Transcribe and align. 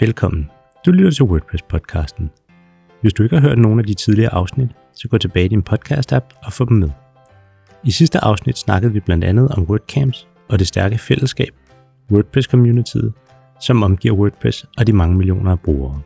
Velkommen. 0.00 0.50
Du 0.86 0.90
lytter 0.90 1.10
til 1.10 1.22
WordPress-podcasten. 1.22 2.30
Hvis 3.00 3.12
du 3.12 3.22
ikke 3.22 3.36
har 3.36 3.48
hørt 3.48 3.58
nogen 3.58 3.78
af 3.78 3.86
de 3.86 3.94
tidligere 3.94 4.34
afsnit, 4.34 4.68
så 4.94 5.08
gå 5.08 5.18
tilbage 5.18 5.44
i 5.44 5.48
din 5.48 5.62
podcast-app 5.70 6.40
og 6.44 6.52
få 6.52 6.64
dem 6.64 6.76
med. 6.76 6.90
I 7.84 7.90
sidste 7.90 8.24
afsnit 8.24 8.58
snakkede 8.58 8.92
vi 8.92 9.00
blandt 9.00 9.24
andet 9.24 9.48
om 9.48 9.62
WordCamps 9.62 10.28
og 10.48 10.58
det 10.58 10.66
stærke 10.66 10.98
fællesskab, 10.98 11.54
WordPress-communityet, 12.12 13.12
som 13.60 13.82
omgiver 13.82 14.14
WordPress 14.14 14.66
og 14.78 14.86
de 14.86 14.92
mange 14.92 15.16
millioner 15.16 15.50
af 15.50 15.60
brugere. 15.60 16.00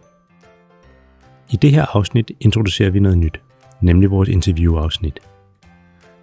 I 1.50 1.56
det 1.56 1.70
her 1.70 1.96
afsnit 1.96 2.30
introducerer 2.40 2.90
vi 2.90 3.00
noget 3.00 3.18
nyt, 3.18 3.40
nemlig 3.80 4.10
vores 4.10 4.28
interviewafsnit. 4.28 5.20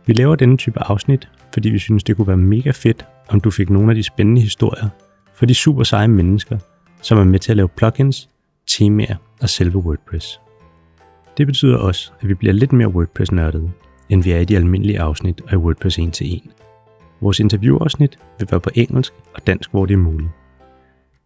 Vi 0.05 0.13
laver 0.13 0.35
denne 0.35 0.57
type 0.57 0.79
afsnit, 0.79 1.29
fordi 1.53 1.69
vi 1.69 1.79
synes, 1.79 2.03
det 2.03 2.15
kunne 2.15 2.27
være 2.27 2.37
mega 2.37 2.71
fedt, 2.71 3.05
om 3.29 3.39
du 3.39 3.51
fik 3.51 3.69
nogle 3.69 3.89
af 3.91 3.95
de 3.95 4.03
spændende 4.03 4.41
historier 4.41 4.89
fra 5.35 5.45
de 5.45 5.53
super 5.53 5.83
seje 5.83 6.07
mennesker, 6.07 6.57
som 7.07 7.17
er 7.17 7.23
med 7.23 7.39
til 7.39 7.51
at 7.51 7.57
lave 7.57 7.67
plugins, 7.67 8.29
temaer 8.67 9.15
og 9.41 9.49
selve 9.49 9.77
WordPress. 9.77 10.39
Det 11.37 11.47
betyder 11.47 11.77
også, 11.77 12.11
at 12.21 12.27
vi 12.27 12.33
bliver 12.33 12.53
lidt 12.53 12.73
mere 12.73 12.87
WordPress-nørdede, 12.87 13.71
end 14.09 14.23
vi 14.23 14.31
er 14.31 14.39
i 14.39 14.45
de 14.45 14.55
almindelige 14.55 14.99
afsnit 14.99 15.41
af 15.47 15.57
WordPress 15.57 15.99
1 15.99 16.13
til 16.13 16.33
1. 16.33 16.41
Vores 17.21 17.39
interviewafsnit 17.39 18.19
vil 18.39 18.47
være 18.51 18.59
på 18.59 18.69
engelsk 18.75 19.13
og 19.33 19.47
dansk, 19.47 19.71
hvor 19.71 19.85
det 19.85 19.93
er 19.93 19.97
muligt. 19.97 20.29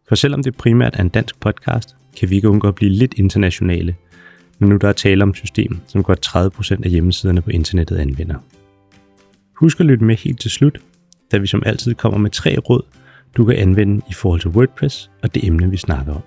For 0.08 0.16
selvom 0.16 0.44
det 0.44 0.58
primært 0.58 0.96
er 0.96 1.02
en 1.02 1.10
dansk 1.10 1.40
podcast, 1.40 1.96
kan 2.18 2.30
vi 2.30 2.36
ikke 2.36 2.50
undgå 2.50 2.68
at 2.68 2.76
blive 2.76 2.92
lidt 2.92 3.14
internationale, 3.14 3.96
men 4.60 4.70
nu 4.70 4.78
der 4.78 4.90
er 4.90 4.94
tale 4.94 5.24
om 5.24 5.30
et 5.30 5.38
system, 5.38 5.80
som 5.88 6.04
godt 6.04 6.28
30% 6.28 6.84
af 6.84 6.90
hjemmesiderne 6.90 7.42
på 7.42 7.50
internettet 7.50 7.98
anvender. 7.98 8.36
Husk 9.56 9.80
at 9.80 9.86
lytte 9.86 10.06
med 10.06 10.16
helt 10.16 10.40
til 10.40 10.52
slut, 10.52 10.82
da 11.32 11.38
vi 11.38 11.48
som 11.48 11.64
altid 11.66 11.94
kommer 11.94 12.20
med 12.20 12.30
tre 12.30 12.58
råd, 12.58 12.82
du 13.38 13.46
kan 13.46 13.56
anvende 13.56 14.02
i 14.10 14.14
forhold 14.14 14.42
til 14.42 14.50
WordPress 14.50 15.12
og 15.24 15.36
det 15.36 15.48
emne, 15.48 15.70
vi 15.70 15.78
snakker 15.78 16.14
om. 16.14 16.22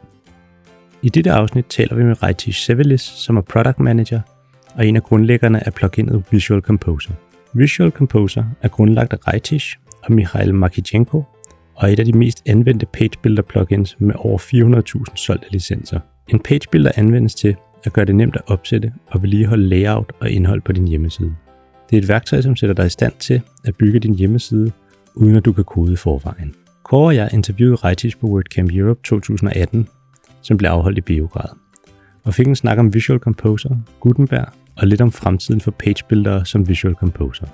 I 1.03 1.09
dette 1.09 1.33
afsnit 1.33 1.67
taler 1.69 1.95
vi 1.95 2.05
med 2.05 2.23
Rajtish 2.23 2.61
Sevelis, 2.61 3.01
som 3.01 3.37
er 3.37 3.41
Product 3.41 3.81
Manager 3.81 4.21
og 4.75 4.87
en 4.87 4.97
af 4.97 5.03
grundlæggerne 5.03 5.67
af 5.67 5.75
pluginet 5.75 6.25
Visual 6.31 6.61
Composer. 6.61 7.13
Visual 7.53 7.91
Composer 7.91 8.45
er 8.63 8.69
grundlagt 8.69 9.13
af 9.13 9.27
Rajtish 9.29 9.79
og 10.03 10.13
Mikhail 10.13 10.55
Makichenko, 10.55 11.23
og 11.75 11.89
er 11.89 11.93
et 11.93 11.99
af 11.99 12.05
de 12.05 12.13
mest 12.13 12.43
anvendte 12.47 12.87
page 12.87 13.11
builder 13.23 13.43
plugins 13.43 13.97
med 13.99 14.15
over 14.19 14.39
400.000 14.39 15.17
solgte 15.17 15.53
licenser. 15.53 16.01
En 16.29 16.41
page 16.41 16.61
builder 16.73 16.93
anvendes 16.97 17.35
til 17.35 17.57
at 17.85 17.93
gøre 17.93 18.05
det 18.05 18.17
nemt 18.17 18.37
at 18.37 18.43
opsætte 18.47 18.93
og 19.07 19.23
vedligeholde 19.23 19.69
layout 19.69 20.13
og 20.21 20.31
indhold 20.31 20.61
på 20.61 20.73
din 20.73 20.89
hjemmeside. 20.89 21.35
Det 21.91 21.97
er 21.97 22.03
et 22.03 22.09
værktøj, 22.09 22.41
som 22.41 22.57
sætter 22.57 22.75
dig 22.75 22.87
i 22.87 22.89
stand 22.89 23.13
til 23.19 23.41
at 23.65 23.77
bygge 23.77 24.01
din 24.01 24.15
hjemmeside, 24.15 24.73
uden 25.15 25.37
at 25.37 25.45
du 25.45 25.53
kan 25.53 25.65
kode 25.65 25.93
i 25.93 25.97
forvejen. 25.97 26.55
Kåre 26.85 27.07
og 27.07 27.17
jeg 27.17 27.31
interviewede 27.33 27.77
Raitis 27.77 28.15
på 28.15 28.27
WordCamp 28.27 28.71
Europe 28.73 29.01
2018, 29.05 29.89
som 30.43 30.57
blev 30.57 30.71
afholdt 30.71 30.99
i 30.99 31.01
Beograd, 31.01 31.49
og 32.25 32.35
fik 32.35 32.47
en 32.47 32.57
snak 32.57 32.79
om 32.79 32.95
Visual 32.95 33.19
Composer, 33.19 33.71
Gutenberg 34.01 34.47
og 34.77 34.87
lidt 34.87 35.01
om 35.01 35.13
fremtiden 35.13 35.61
for 35.61 35.71
pagebuildere 35.71 36.47
som 36.47 36.69
Visual 36.69 36.95
Composer. 36.95 37.47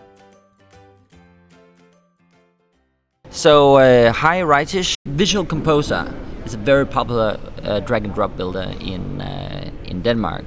So, 3.30 3.74
uh, 3.74 3.80
hi 4.06 4.42
Raitis. 4.42 4.94
Visual 5.08 5.46
Composer 5.46 6.04
is 6.46 6.54
a 6.54 6.58
very 6.58 6.84
popular 6.84 7.36
uh, 7.62 7.86
drag 7.88 8.04
and 8.04 8.14
drop 8.14 8.36
builder 8.36 8.64
in 8.80 9.20
uh, 9.20 9.90
in 9.90 10.02
Denmark. 10.02 10.44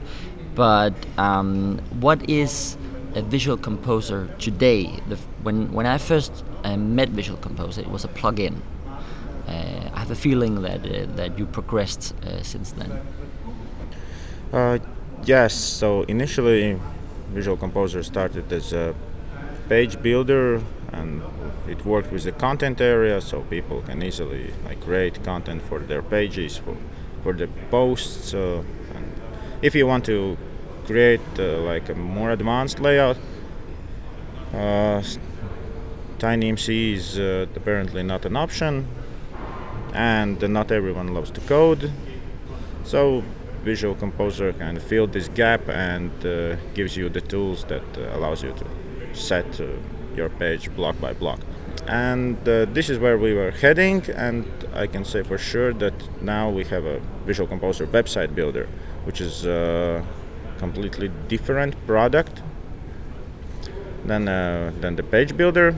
But 0.56 0.94
um, 1.17 1.80
what 2.02 2.30
is 2.30 2.78
a 3.16 3.22
Visual 3.22 3.58
Composer 3.58 4.28
today? 4.39 4.89
The, 5.09 5.17
when 5.44 5.73
when 5.73 5.86
I 5.95 5.98
first 5.98 6.44
uh, 6.64 6.78
met 6.78 7.09
Visual 7.09 7.39
Composer, 7.42 7.81
it 7.81 7.92
was 7.92 8.06
a 8.06 8.08
plugin. 8.08 8.54
Uh, 9.47 9.89
I 9.94 9.99
have 9.99 10.11
a 10.11 10.16
feeling 10.16 10.61
that 10.61 10.86
uh, 10.86 11.05
that 11.16 11.38
you 11.38 11.45
progressed 11.45 12.13
uh, 12.25 12.41
since 12.41 12.72
then. 12.72 12.91
Yes. 15.25 15.53
So 15.53 16.03
initially, 16.03 16.80
Visual 17.33 17.55
Composer 17.55 18.03
started 18.03 18.52
as 18.52 18.73
a 18.73 18.94
page 19.70 20.02
builder, 20.02 20.61
and 20.92 21.21
it 21.67 21.86
worked 21.86 22.11
with 22.11 22.23
the 22.23 22.33
content 22.33 22.81
area, 22.81 23.21
so 23.21 23.42
people 23.42 23.81
can 23.81 24.04
easily 24.04 24.54
like 24.65 24.81
create 24.81 25.23
content 25.23 25.61
for 25.61 25.80
their 25.80 26.02
pages, 26.02 26.58
for 26.58 26.75
for 27.21 27.33
the 27.33 27.48
posts. 27.71 28.33
Uh, 28.33 28.64
and 28.95 29.05
if 29.61 29.75
you 29.75 29.87
want 29.87 30.05
to 30.05 30.37
create 30.86 31.21
uh, 31.39 31.60
like 31.61 31.87
a 31.87 31.95
more 31.95 32.31
advanced 32.31 32.80
layout, 32.81 33.17
uh, 34.54 35.02
TinyMCE 36.20 36.93
is 36.93 37.17
uh, 37.17 37.45
apparently 37.55 38.04
not 38.04 38.25
an 38.25 38.36
option 38.36 38.87
and 39.93 40.42
not 40.49 40.71
everyone 40.71 41.14
loves 41.14 41.31
to 41.31 41.42
code. 41.42 41.92
So 42.83 43.23
Visual 43.64 43.95
Composer 43.95 44.52
kind 44.54 44.77
of 44.77 45.11
this 45.11 45.30
gap 45.30 45.70
and 45.70 46.11
uh, 46.26 46.55
gives 46.73 46.98
you 46.98 47.09
the 47.09 47.21
tools 47.21 47.64
that 47.65 47.83
uh, 47.98 48.17
allows 48.17 48.43
you 48.43 48.54
to 48.54 49.15
set 49.15 49.61
uh, 49.61 49.67
your 50.15 50.30
page 50.30 50.76
block 50.76 50.99
by 50.99 51.14
block. 51.14 51.39
And 51.87 52.37
uh, 52.48 52.65
this 52.65 52.89
is 52.89 52.98
where 52.98 53.17
we 53.17 53.33
were 53.33 53.52
heading, 53.52 54.04
and 54.11 54.45
I 54.73 54.87
can 54.87 55.05
say 55.05 55.23
for 55.23 55.37
sure 55.37 55.73
that 55.73 55.93
now 56.21 56.49
we 56.49 56.64
have 56.65 56.86
a 56.86 56.99
Visual 57.25 57.48
Composer 57.48 57.87
website 57.87 58.36
builder, 58.36 58.67
which 59.05 59.21
is 59.21 59.45
a 59.45 60.04
completely 60.58 61.10
different 61.27 61.75
product 61.86 62.42
than 64.05 64.27
uh, 64.27 64.71
than 64.81 64.95
the 64.95 65.04
page 65.04 65.36
builder 65.36 65.75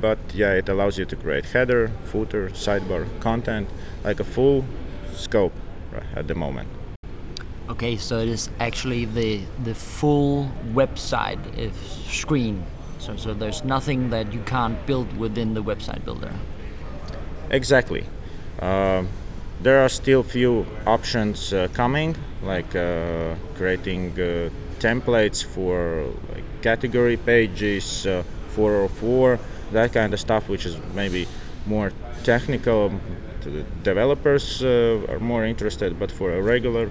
but 0.00 0.18
yeah, 0.34 0.52
it 0.52 0.68
allows 0.68 0.98
you 0.98 1.04
to 1.04 1.16
create 1.16 1.44
header, 1.44 1.90
footer, 2.04 2.48
sidebar, 2.50 3.06
content, 3.20 3.68
like 4.04 4.20
a 4.20 4.24
full 4.24 4.64
scope 5.12 5.52
right, 5.92 6.02
at 6.16 6.28
the 6.28 6.34
moment. 6.34 6.68
Okay, 7.68 7.96
so 7.96 8.18
it 8.18 8.28
is 8.28 8.50
actually 8.58 9.04
the 9.04 9.40
the 9.62 9.74
full 9.74 10.50
website 10.72 11.40
if 11.56 11.74
screen. 12.08 12.64
So 12.98 13.16
so 13.16 13.34
there's 13.34 13.64
nothing 13.64 14.10
that 14.10 14.32
you 14.32 14.40
can't 14.40 14.78
build 14.86 15.16
within 15.16 15.54
the 15.54 15.62
website 15.62 16.04
builder. 16.04 16.32
Exactly. 17.50 18.04
Uh, 18.58 19.04
there 19.62 19.80
are 19.84 19.88
still 19.88 20.22
few 20.22 20.66
options 20.86 21.52
uh, 21.52 21.68
coming, 21.74 22.16
like 22.42 22.74
uh, 22.74 23.34
creating 23.56 24.12
uh, 24.12 24.48
templates 24.78 25.44
for 25.44 26.06
like 26.32 26.44
category 26.62 27.16
pages, 27.16 28.06
404 28.54 29.38
that 29.72 29.92
kind 29.92 30.12
of 30.14 30.20
stuff, 30.20 30.48
which 30.48 30.66
is 30.66 30.76
maybe 30.94 31.26
more 31.66 31.92
technical. 32.24 32.92
Developers 33.82 34.62
uh, 34.62 35.06
are 35.08 35.18
more 35.18 35.44
interested, 35.44 35.98
but 35.98 36.10
for 36.12 36.34
a 36.34 36.42
regular 36.42 36.90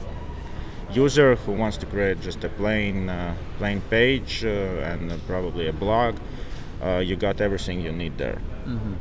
user 0.92 1.36
who 1.36 1.52
wants 1.52 1.78
to 1.78 1.86
create 1.86 2.20
just 2.22 2.44
a 2.44 2.50
plain 2.50 3.10
uh, 3.10 3.36
plain 3.58 3.82
page 3.90 4.44
uh, 4.44 4.48
and 4.48 5.12
probably 5.28 5.68
a 5.68 5.74
blog, 5.74 6.16
uh, 6.84 6.98
you 6.98 7.16
got 7.16 7.42
everything 7.42 7.82
you 7.82 7.92
need 7.92 8.18
there. 8.18 8.42
Mm-hmm. 8.66 8.94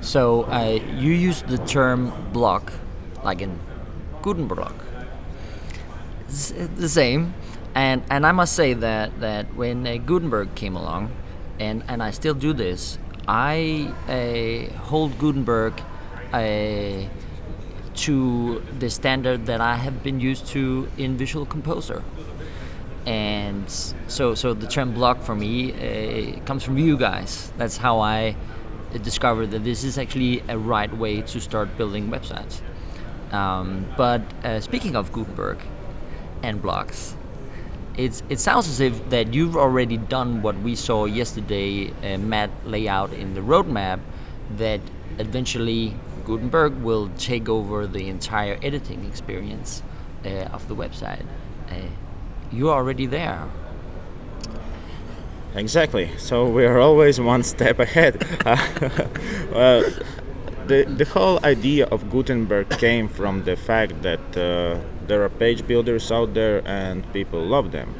So 0.00 0.44
uh, 0.44 0.78
you 0.96 1.12
use 1.12 1.42
the 1.42 1.58
term 1.58 2.12
block, 2.32 2.72
like 3.24 3.42
in 3.42 3.58
Gutenberg. 4.22 4.74
It's 6.28 6.52
the 6.52 6.88
same, 6.88 7.34
and 7.74 8.02
and 8.10 8.24
I 8.24 8.32
must 8.32 8.54
say 8.54 8.74
that 8.74 9.20
that 9.20 9.54
when 9.54 9.86
uh, 9.86 9.96
Gutenberg 9.96 10.54
came 10.54 10.76
along, 10.76 11.10
and 11.60 11.82
and 11.88 12.02
I 12.02 12.10
still 12.10 12.34
do 12.34 12.52
this. 12.52 12.98
I 13.26 13.92
uh, 14.08 14.72
hold 14.84 15.18
Gutenberg 15.18 15.74
uh, 16.32 17.02
to 17.94 18.62
the 18.78 18.88
standard 18.90 19.46
that 19.46 19.60
I 19.60 19.74
have 19.74 20.02
been 20.02 20.20
used 20.20 20.46
to 20.48 20.88
in 20.96 21.16
Visual 21.16 21.44
Composer, 21.44 22.02
and 23.06 23.68
so 24.06 24.34
so 24.34 24.54
the 24.54 24.66
term 24.66 24.94
block 24.94 25.22
for 25.22 25.34
me 25.34 25.72
uh, 25.72 26.40
comes 26.44 26.62
from 26.62 26.78
you 26.78 26.96
guys. 26.96 27.52
That's 27.58 27.76
how 27.76 28.00
I 28.00 28.36
discovered 29.02 29.50
that 29.50 29.64
this 29.64 29.84
is 29.84 29.98
actually 29.98 30.42
a 30.48 30.56
right 30.56 30.92
way 30.96 31.20
to 31.22 31.40
start 31.40 31.76
building 31.76 32.08
websites. 32.08 32.62
Um, 33.32 33.86
but 33.96 34.22
uh, 34.42 34.60
speaking 34.60 34.96
of 34.96 35.12
Gutenberg 35.12 35.58
and 36.42 36.62
blocks, 36.62 37.14
it's 37.98 38.22
it 38.28 38.38
sounds 38.38 38.68
as 38.68 38.80
if 38.80 39.10
that 39.10 39.34
you've 39.34 39.56
already 39.56 39.96
done 39.96 40.40
what 40.40 40.56
we 40.60 40.76
saw 40.76 41.04
yesterday, 41.04 41.92
uh, 42.02 42.16
Matt 42.16 42.50
lay 42.64 42.88
out 42.88 43.12
in 43.12 43.34
the 43.34 43.40
roadmap, 43.40 43.98
that 44.56 44.80
eventually 45.18 45.94
Gutenberg 46.24 46.80
will 46.80 47.10
take 47.18 47.48
over 47.48 47.86
the 47.86 48.08
entire 48.08 48.56
editing 48.62 49.04
experience 49.04 49.82
uh, 50.24 50.54
of 50.54 50.68
the 50.68 50.76
website. 50.76 51.26
Uh, 51.68 51.74
you're 52.52 52.72
already 52.72 53.06
there. 53.06 53.48
Exactly. 55.54 56.10
So 56.18 56.48
we 56.48 56.64
are 56.66 56.78
always 56.78 57.18
one 57.18 57.42
step 57.42 57.80
ahead. 57.80 58.22
well, 59.52 59.82
the 60.68 60.84
the 60.84 61.04
whole 61.04 61.40
idea 61.42 61.86
of 61.86 62.10
Gutenberg 62.10 62.70
came 62.78 63.08
from 63.08 63.42
the 63.42 63.56
fact 63.56 64.02
that 64.02 64.36
uh, 64.36 64.78
there 65.08 65.24
are 65.24 65.28
page 65.28 65.66
builders 65.66 66.12
out 66.12 66.34
there 66.34 66.62
and 66.66 67.02
people 67.12 67.40
love 67.40 67.72
them. 67.72 67.94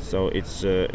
So 0.00 0.28
it's 0.28 0.64
uh, 0.64 0.86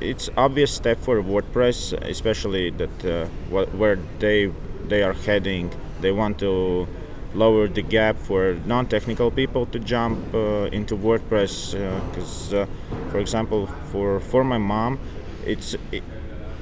it's 0.00 0.28
obvious 0.36 0.72
step 0.72 0.98
for 1.00 1.22
WordPress, 1.22 1.92
especially 2.02 2.70
that 2.70 3.04
uh, 3.04 3.26
where 3.50 3.98
they 4.18 4.52
they 4.88 5.02
are 5.02 5.14
heading. 5.14 5.70
They 6.00 6.12
want 6.12 6.38
to 6.40 6.86
lower 7.34 7.68
the 7.68 7.82
gap 7.82 8.16
for 8.16 8.56
non-technical 8.66 9.30
people 9.30 9.66
to 9.66 9.78
jump 9.78 10.34
uh, 10.34 10.68
into 10.72 10.96
WordPress. 10.96 11.72
Because, 12.10 12.52
uh, 12.52 12.62
uh, 12.62 13.10
for 13.10 13.18
example, 13.18 13.66
for 13.92 14.20
for 14.20 14.44
my 14.44 14.58
mom, 14.58 14.98
it's 15.44 15.74
it, 15.92 16.02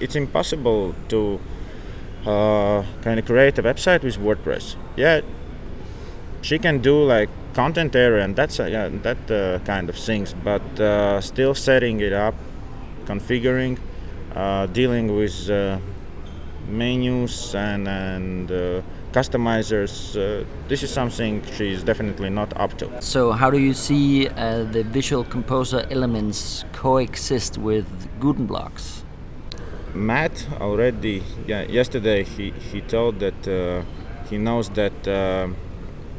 it's 0.01 0.17
impossible 0.17 0.95
to 1.09 1.41
uh, 2.27 2.85
kind 3.03 3.19
of 3.19 3.27
create 3.27 3.59
a 3.59 3.63
website 3.63 4.03
with 4.03 4.19
WordPress. 4.19 4.77
Yeah, 4.97 5.21
she 6.43 6.59
can 6.59 6.79
do 6.79 7.03
like 7.03 7.31
content 7.55 7.95
area 7.97 8.25
and 8.25 8.37
that's 8.37 8.61
uh, 8.61 8.65
yeah, 8.65 8.89
that 9.03 9.31
uh, 9.31 9.59
kind 9.65 9.89
of 9.89 9.97
things, 9.97 10.35
but 10.45 10.63
uh, 10.81 11.21
still 11.21 11.55
setting 11.55 12.01
it 12.01 12.13
up, 12.13 12.35
configuring, 13.07 13.79
uh, 14.35 14.67
dealing 14.67 15.15
with 15.15 15.49
uh, 15.51 15.79
menus 16.69 17.55
and 17.55 17.89
and 17.89 18.49
customizers. 19.13 19.93
this 20.67 20.83
is 20.83 20.91
something 20.91 21.41
she's 21.57 21.85
definitely 21.85 22.31
not 22.31 22.53
up 22.57 22.77
to. 22.79 22.87
So, 23.01 23.31
how 23.31 23.49
do 23.51 23.59
you 23.59 23.73
see 23.73 24.27
the 24.75 24.85
Visual 24.91 25.25
Composer 25.25 25.87
elements 25.91 26.65
coexist 26.73 27.59
with 27.59 27.87
Gutenblocks? 28.19 29.05
Matt 29.95 30.47
already 30.61 31.23
yeah, 31.47 31.63
yesterday 31.63 32.25
he, 32.25 32.51
he 32.51 32.81
told 32.81 33.21
that 33.21 33.47
uh, 33.47 33.83
he 34.29 34.39
knows 34.39 34.69
that 34.71 34.93
uh, 35.07 35.49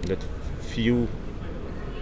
that 0.03 0.23
few 0.61 1.07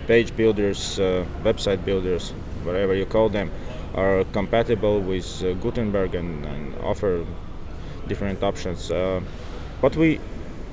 page 0.07 0.35
builders, 0.35 0.99
uh, 0.99 1.25
website 1.43 1.83
builders, 1.85 2.31
whatever 2.63 2.93
you 2.93 3.05
call 3.05 3.29
them, 3.29 3.51
are 3.95 4.23
compatible 4.25 4.99
with 4.99 5.43
uh, 5.43 5.53
Gutenberg 5.53 6.15
and, 6.15 6.45
and, 6.45 6.75
offer 6.83 7.25
different 8.07 8.43
options. 8.43 8.91
Uh, 8.91 9.21
what 9.79 9.95
we 9.95 10.19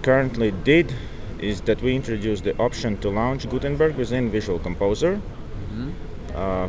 currently 0.02 0.50
did 0.50 0.92
is 1.38 1.60
that 1.62 1.80
we 1.82 1.94
introduced 1.94 2.44
the 2.44 2.56
option 2.58 2.96
to 2.98 3.10
launch 3.10 3.48
Gutenberg 3.48 3.96
within 3.96 4.30
Visual 4.30 4.58
Composer. 4.58 5.16
Mm-hmm. 5.16 5.90
Uh, 6.34 6.68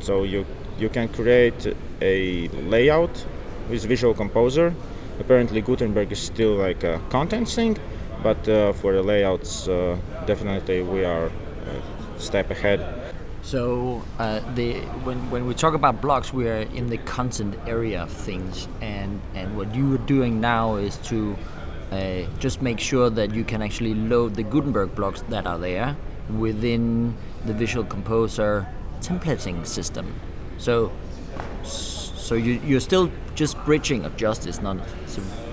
so 0.00 0.24
you 0.24 0.44
you 0.78 0.88
can 0.88 1.08
create 1.08 1.74
a 2.02 2.48
layout 2.48 3.24
with 3.70 3.84
Visual 3.84 4.14
Composer. 4.14 4.74
Apparently, 5.18 5.62
Gutenberg 5.62 6.12
is 6.12 6.18
still 6.18 6.54
like 6.54 6.84
a 6.84 7.00
content 7.08 7.48
thing, 7.48 7.78
but 8.22 8.46
uh, 8.48 8.72
for 8.74 8.92
the 8.92 9.02
layouts, 9.02 9.68
uh, 9.68 9.96
definitely 10.26 10.82
we 10.82 11.04
are 11.04 11.30
step 12.18 12.50
ahead. 12.50 12.80
So 13.42 14.02
uh, 14.18 14.40
the 14.54 14.80
when, 15.04 15.30
when 15.30 15.46
we 15.46 15.54
talk 15.54 15.74
about 15.74 16.00
blocks, 16.00 16.32
we 16.32 16.48
are 16.48 16.62
in 16.74 16.88
the 16.88 16.98
content 16.98 17.56
area 17.66 18.02
of 18.02 18.10
things, 18.10 18.66
and 18.80 19.20
and 19.34 19.56
what 19.56 19.74
you 19.74 19.94
are 19.94 20.06
doing 20.06 20.40
now 20.40 20.76
is 20.76 20.96
to 21.08 21.36
uh, 21.92 22.22
just 22.40 22.60
make 22.60 22.80
sure 22.80 23.08
that 23.10 23.32
you 23.32 23.44
can 23.44 23.62
actually 23.62 23.94
load 23.94 24.34
the 24.34 24.42
Gutenberg 24.42 24.94
blocks 24.94 25.22
that 25.28 25.46
are 25.46 25.58
there 25.58 25.96
within 26.38 27.14
the 27.44 27.52
Visual 27.52 27.84
Composer 27.84 28.66
templating 29.00 29.64
system. 29.64 30.12
So 30.58 30.90
so 31.62 32.34
you, 32.34 32.60
you're 32.66 32.80
still 32.80 33.10
just 33.36 33.56
bridging, 33.64 34.04
of 34.04 34.16
justice, 34.16 34.60
not 34.60 34.78
an 34.78 34.82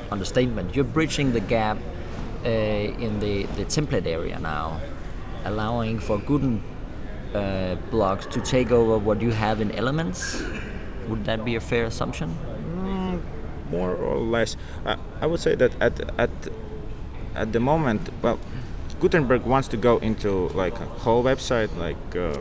understatement. 0.09 0.75
You're 0.75 0.85
bridging 0.85 1.31
the 1.31 1.39
gap 1.39 1.77
uh, 2.43 2.49
in 2.49 3.19
the, 3.19 3.43
the 3.57 3.65
template 3.65 4.07
area 4.07 4.39
now, 4.39 4.81
allowing 5.45 5.99
for 5.99 6.17
Guten 6.19 6.63
uh, 7.33 7.75
blocks 7.91 8.25
to 8.27 8.41
take 8.41 8.71
over 8.71 8.97
what 8.97 9.21
you 9.21 9.31
have 9.31 9.61
in 9.61 9.71
Elements. 9.71 10.43
Would 11.07 11.25
that 11.25 11.43
be 11.43 11.55
a 11.55 11.59
fair 11.59 11.85
assumption? 11.85 12.37
Mm, 12.75 13.21
more 13.71 13.95
or 13.95 14.17
less. 14.17 14.55
Uh, 14.85 14.95
I 15.21 15.27
would 15.27 15.39
say 15.39 15.55
that 15.55 15.71
at 15.81 15.99
at 16.17 16.29
at 17.35 17.51
the 17.51 17.59
moment, 17.59 18.09
well, 18.21 18.39
Gutenberg 18.99 19.45
wants 19.45 19.67
to 19.69 19.77
go 19.77 19.97
into 19.97 20.49
like 20.49 20.79
a 20.79 20.85
whole 20.85 21.23
website, 21.23 21.75
like 21.77 22.15
uh, 22.15 22.39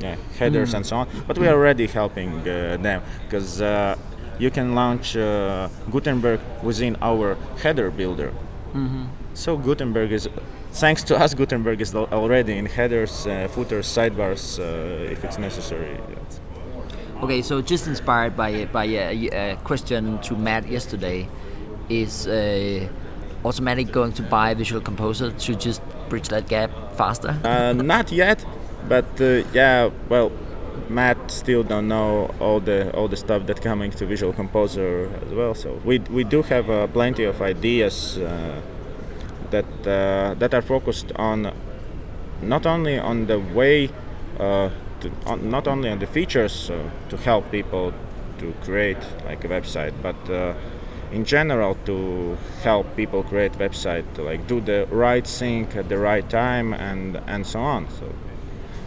yeah, 0.00 0.16
headers 0.38 0.70
mm. 0.70 0.76
and 0.76 0.86
so 0.86 0.96
on. 0.96 1.08
But 1.26 1.38
we 1.38 1.48
are 1.48 1.54
already 1.54 1.86
helping 1.86 2.40
uh, 2.40 2.76
them 2.80 3.02
because 3.24 3.60
uh, 3.60 3.96
you 4.38 4.50
can 4.50 4.74
launch 4.74 5.16
uh, 5.16 5.68
Gutenberg 5.90 6.40
within 6.62 6.96
our 7.02 7.36
header 7.62 7.90
builder. 7.90 8.32
Mm-hmm. 8.72 9.04
So 9.34 9.56
Gutenberg 9.56 10.12
is, 10.12 10.28
thanks 10.72 11.02
to 11.04 11.16
us, 11.16 11.34
Gutenberg 11.34 11.80
is 11.80 11.94
already 11.94 12.58
in 12.58 12.66
headers, 12.66 13.26
uh, 13.26 13.48
footers, 13.48 13.86
sidebars 13.86 14.58
uh, 14.58 15.12
if 15.12 15.24
it's 15.24 15.38
necessary. 15.38 15.98
Okay, 17.22 17.42
so 17.42 17.60
just 17.60 17.86
inspired 17.86 18.36
by 18.36 18.64
by 18.66 18.84
a, 18.84 19.28
a 19.28 19.56
question 19.64 20.18
to 20.22 20.36
Matt 20.36 20.68
yesterday, 20.68 21.28
is 21.88 22.26
uh, 22.26 22.88
Automattic 23.44 23.92
going 23.92 24.12
to 24.12 24.22
buy 24.22 24.54
Visual 24.54 24.80
Composer 24.80 25.30
to 25.32 25.54
just 25.54 25.82
bridge 26.08 26.28
that 26.28 26.48
gap 26.48 26.70
faster? 26.96 27.32
not 27.74 28.10
yet 28.12 28.44
but 28.88 29.20
uh, 29.20 29.42
yeah, 29.52 29.90
well, 30.08 30.32
Matt 30.88 31.30
still 31.30 31.62
don't 31.62 31.88
know 31.88 32.34
all 32.40 32.60
the 32.60 32.90
all 32.92 33.08
the 33.08 33.16
stuff 33.16 33.46
that 33.46 33.60
coming 33.60 33.90
to 33.92 34.06
Visual 34.06 34.32
Composer 34.32 35.08
as 35.26 35.32
well. 35.32 35.54
So 35.54 35.80
we 35.84 35.98
we 36.10 36.24
do 36.24 36.42
have 36.42 36.70
uh, 36.70 36.86
plenty 36.88 37.24
of 37.24 37.40
ideas 37.42 38.18
uh, 38.18 38.60
that 39.50 39.86
uh, 39.86 40.34
that 40.38 40.54
are 40.54 40.62
focused 40.62 41.12
on 41.16 41.52
not 42.42 42.66
only 42.66 42.98
on 42.98 43.26
the 43.26 43.38
way, 43.38 43.90
uh, 44.38 44.70
to, 45.00 45.10
on, 45.26 45.50
not 45.50 45.68
only 45.68 45.90
on 45.90 45.98
the 45.98 46.06
features 46.06 46.70
uh, 46.70 46.90
to 47.08 47.16
help 47.18 47.50
people 47.50 47.92
to 48.38 48.54
create 48.62 49.02
like 49.26 49.44
a 49.44 49.48
website, 49.48 49.92
but 50.02 50.16
in 51.12 51.24
general 51.24 51.76
to 51.84 52.38
help 52.62 52.96
people 52.96 53.22
create 53.22 53.52
website, 53.52 54.04
to 54.14 54.22
like 54.22 54.46
do 54.46 54.60
the 54.60 54.86
right 54.90 55.26
thing 55.26 55.66
at 55.74 55.88
the 55.88 55.98
right 55.98 56.28
time 56.30 56.72
and 56.72 57.20
and 57.26 57.46
so 57.46 57.60
on. 57.60 57.88
So 57.90 58.06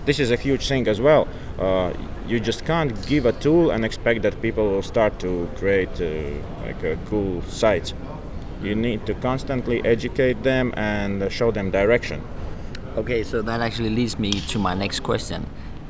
this 0.05 0.19
is 0.19 0.31
a 0.31 0.35
huge 0.35 0.67
thing 0.67 0.87
as 0.87 0.99
well. 0.99 1.27
Uh, 1.59 1.93
you 2.27 2.39
just 2.39 2.65
can't 2.65 3.05
give 3.05 3.25
a 3.25 3.31
tool 3.33 3.71
and 3.71 3.85
expect 3.85 4.21
that 4.23 4.41
people 4.41 4.69
will 4.69 4.81
start 4.81 5.19
to 5.19 5.49
create 5.55 6.01
uh, 6.01 6.65
like 6.65 6.83
a 6.83 6.97
cool 7.09 7.41
sites. 7.43 7.93
You 8.63 8.75
need 8.75 9.05
to 9.07 9.13
constantly 9.15 9.83
educate 9.83 10.41
them 10.41 10.73
and 10.77 11.29
show 11.29 11.51
them 11.51 11.69
direction. 11.69 12.23
Okay, 12.95 13.23
so 13.23 13.41
that 13.41 13.59
actually 13.59 13.89
leads 13.89 14.17
me 14.17 14.31
to 14.31 14.57
my 14.57 14.73
next 14.73 15.01
question. 15.01 15.45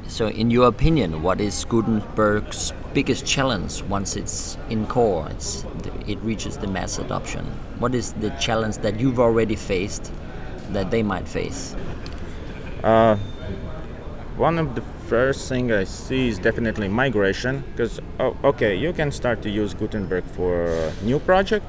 So, 0.07 0.27
in 0.27 0.49
your 0.49 0.67
opinion, 0.67 1.21
what 1.21 1.39
is 1.39 1.65
Gutenberg's 1.65 2.73
biggest 2.93 3.25
challenge 3.25 3.83
once 3.83 4.15
it's 4.15 4.57
in 4.69 4.87
core, 4.87 5.27
it's, 5.29 5.65
it 6.07 6.17
reaches 6.19 6.57
the 6.57 6.67
mass 6.67 6.97
adoption? 6.97 7.45
What 7.77 7.93
is 7.93 8.13
the 8.13 8.31
challenge 8.31 8.77
that 8.79 8.99
you've 8.99 9.19
already 9.19 9.55
faced 9.55 10.11
that 10.71 10.91
they 10.91 11.03
might 11.03 11.27
face? 11.27 11.75
Uh, 12.83 13.17
one 14.35 14.57
of 14.57 14.73
the 14.73 14.81
first 15.07 15.47
thing 15.47 15.71
I 15.71 15.83
see 15.83 16.27
is 16.27 16.39
definitely 16.39 16.87
migration 16.87 17.63
because 17.71 17.99
oh, 18.19 18.35
okay 18.43 18.75
you 18.75 18.91
can 18.93 19.11
start 19.11 19.41
to 19.43 19.49
use 19.49 19.73
Gutenberg 19.73 20.23
for 20.23 20.65
a 20.65 20.93
new 21.03 21.19
project 21.19 21.65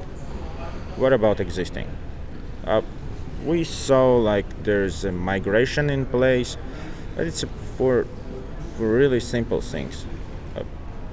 what 0.96 1.12
about 1.12 1.40
existing? 1.40 1.88
Uh, 2.66 2.82
we 3.44 3.64
saw 3.64 4.16
like 4.16 4.46
there's 4.64 5.04
a 5.04 5.12
migration 5.12 5.90
in 5.90 6.06
place 6.06 6.56
but 7.16 7.26
it's 7.26 7.44
for, 7.76 8.06
for 8.76 8.88
really 8.88 9.20
simple 9.20 9.60
things. 9.60 10.06
Uh, 10.56 10.62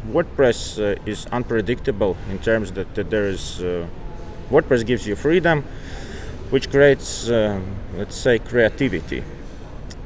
WordPress 0.10 0.80
uh, 0.80 1.02
is 1.06 1.26
unpredictable 1.28 2.16
in 2.30 2.40
terms 2.40 2.72
that, 2.72 2.94
that 2.96 3.10
there 3.10 3.28
is 3.28 3.62
uh, 3.62 3.86
WordPress 4.50 4.86
gives 4.86 5.08
you 5.08 5.16
freedom 5.16 5.64
which 6.50 6.70
creates 6.70 7.30
uh, 7.30 7.60
let's 7.96 8.16
say 8.16 8.40
creativity. 8.40 9.24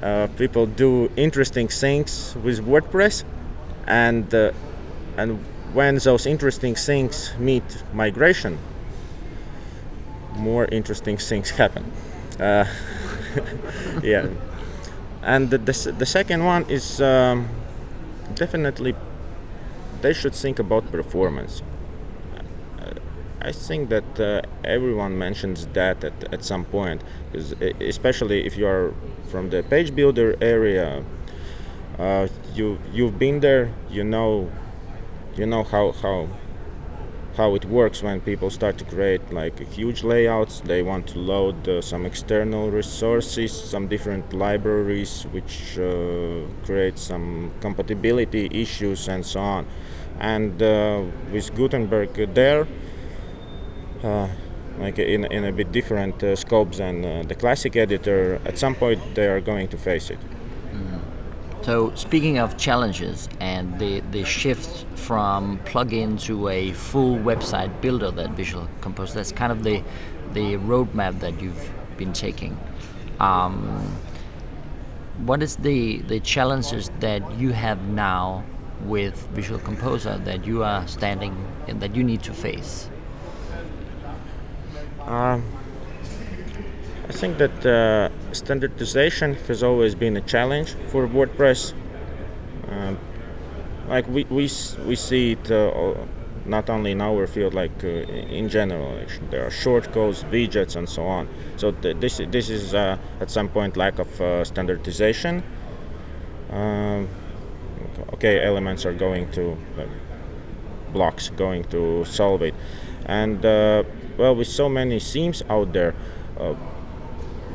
Uh, 0.01 0.27
people 0.37 0.65
do 0.65 1.09
interesting 1.15 1.67
things 1.67 2.35
with 2.43 2.63
WordPress, 2.63 3.23
and 3.87 4.31
and 5.17 5.39
when 5.73 5.97
those 5.97 6.27
interesting 6.27 6.75
things 6.75 7.33
meet 7.39 7.63
migration, 7.93 8.59
more 10.35 10.65
interesting 10.65 11.17
things 11.17 11.49
happen. 11.51 11.91
Uh, 12.39 12.65
yeah, 14.03 14.27
and 15.23 15.49
the, 15.49 15.57
the, 15.57 15.95
the 15.97 16.05
second 16.05 16.43
one 16.43 16.65
is 16.69 17.01
um, 17.01 17.49
definitely 18.35 18.95
they 20.01 20.13
should 20.13 20.35
think 20.35 20.59
about 20.59 20.91
performance. 20.91 21.61
I 23.45 23.51
think 23.51 23.89
that 23.89 24.19
uh, 24.19 24.41
everyone 24.63 25.19
mentions 25.19 25.67
that 25.73 26.03
at, 26.03 26.33
at 26.33 26.43
some 26.43 26.65
point, 26.65 27.03
especially 27.79 28.43
if 28.43 28.57
you 28.57 28.65
are 28.65 28.91
from 29.27 29.51
the 29.51 29.61
page 29.61 29.93
builder 29.93 30.35
area. 30.41 31.03
Uh, 31.99 32.27
you 32.55 32.79
you've 32.91 33.19
been 33.19 33.39
there. 33.41 33.69
You 33.89 34.03
know, 34.03 34.49
you 35.37 35.45
know 35.45 35.63
how 35.63 35.91
how 35.91 36.27
how 37.37 37.55
it 37.55 37.65
works 37.65 38.01
when 38.01 38.21
people 38.21 38.49
start 38.49 38.77
to 38.77 38.85
create 38.85 39.33
like 39.33 39.59
huge 39.73 40.03
layouts. 40.03 40.61
They 40.61 40.81
want 40.81 41.07
to 41.07 41.19
load 41.19 41.67
uh, 41.67 41.81
some 41.81 42.05
external 42.05 42.71
resources, 42.71 43.51
some 43.51 43.87
different 43.87 44.33
libraries, 44.33 45.23
which 45.31 45.77
uh, 45.77 46.41
create 46.65 46.97
some 46.97 47.51
compatibility 47.61 48.49
issues 48.51 49.07
and 49.07 49.25
so 49.25 49.39
on. 49.39 49.67
And 50.19 50.61
uh, 50.61 51.03
with 51.31 51.53
Gutenberg 51.55 52.33
there 52.33 52.67
uh, 54.03 54.27
like 54.79 54.99
in, 54.99 55.25
in 55.25 55.45
a 55.45 55.51
bit 55.51 55.71
different 55.71 56.21
uh, 56.23 56.35
scopes 56.35 56.77
than 56.77 57.05
uh, 57.05 57.23
the 57.27 57.35
classic 57.35 57.75
editor, 57.75 58.41
at 58.45 58.57
some 58.57 58.75
point 58.75 59.15
they 59.15 59.27
are 59.27 59.41
going 59.41 59.67
to 59.69 59.77
face 59.77 60.09
it. 60.09 60.19
So 61.65 61.91
speaking 61.95 62.37
of 62.37 62.57
challenges 62.57 63.27
and 63.39 63.79
the, 63.79 64.01
the 64.11 64.23
shift 64.23 64.85
from 64.99 65.57
plugin 65.65 66.21
to 66.25 66.49
a 66.49 66.73
full 66.73 67.17
website 67.17 67.81
builder 67.81 68.11
that 68.11 68.29
Visual 68.33 68.69
Composer, 68.81 69.15
that's 69.15 69.31
kind 69.31 69.51
of 69.51 69.63
the 69.63 69.83
the 70.33 70.57
roadmap 70.57 71.19
that 71.21 71.41
you've 71.41 71.71
been 71.97 72.13
taking. 72.13 72.55
Um, 73.19 73.97
what 75.25 75.41
is 75.41 75.55
the 75.55 76.03
the 76.03 76.19
challenges 76.19 76.91
that 76.99 77.23
you 77.39 77.51
have 77.53 77.81
now 77.87 78.43
with 78.83 79.25
Visual 79.29 79.59
Composer 79.59 80.19
that 80.19 80.45
you 80.45 80.63
are 80.63 80.87
standing 80.87 81.35
in 81.67 81.79
that 81.79 81.95
you 81.95 82.03
need 82.03 82.21
to 82.23 82.33
face? 82.33 82.91
Um, 85.07 85.43
I 87.07 87.11
think 87.11 87.37
that 87.37 87.65
uh, 87.65 88.09
standardization 88.33 89.35
has 89.47 89.61
always 89.61 89.93
been 89.93 90.17
a 90.17 90.21
challenge 90.21 90.73
for 90.87 91.07
WordPress. 91.07 91.73
Um, 92.67 92.97
like 93.87 94.07
we, 94.07 94.23
we, 94.23 94.49
we 94.87 94.95
see 94.95 95.33
it 95.33 95.51
uh, 95.51 95.93
not 96.45 96.67
only 96.69 96.91
in 96.91 97.01
our 97.01 97.27
field, 97.27 97.53
like 97.53 97.83
uh, 97.83 97.87
in 97.87 98.49
general. 98.49 98.99
There 99.29 99.45
are 99.45 99.51
shortcodes, 99.51 100.23
widgets, 100.31 100.75
and 100.75 100.89
so 100.89 101.05
on. 101.05 101.27
So 101.57 101.71
th- 101.71 101.97
this 101.99 102.21
this 102.31 102.49
is 102.49 102.73
uh, 102.73 102.97
at 103.19 103.29
some 103.29 103.49
point 103.49 103.77
lack 103.77 103.99
of 103.99 104.19
uh, 104.19 104.43
standardization. 104.43 105.43
Um, 106.49 107.07
okay, 108.13 108.43
elements 108.43 108.83
are 108.83 108.93
going 108.93 109.31
to 109.33 109.55
blocks 110.91 111.29
going 111.29 111.65
to 111.65 112.05
solve 112.05 112.41
it, 112.41 112.55
and 113.05 113.45
uh, 113.45 113.83
well, 114.17 114.35
with 114.35 114.47
so 114.47 114.69
many 114.69 114.99
themes 114.99 115.43
out 115.49 115.73
there, 115.73 115.93
uh, 116.39 116.55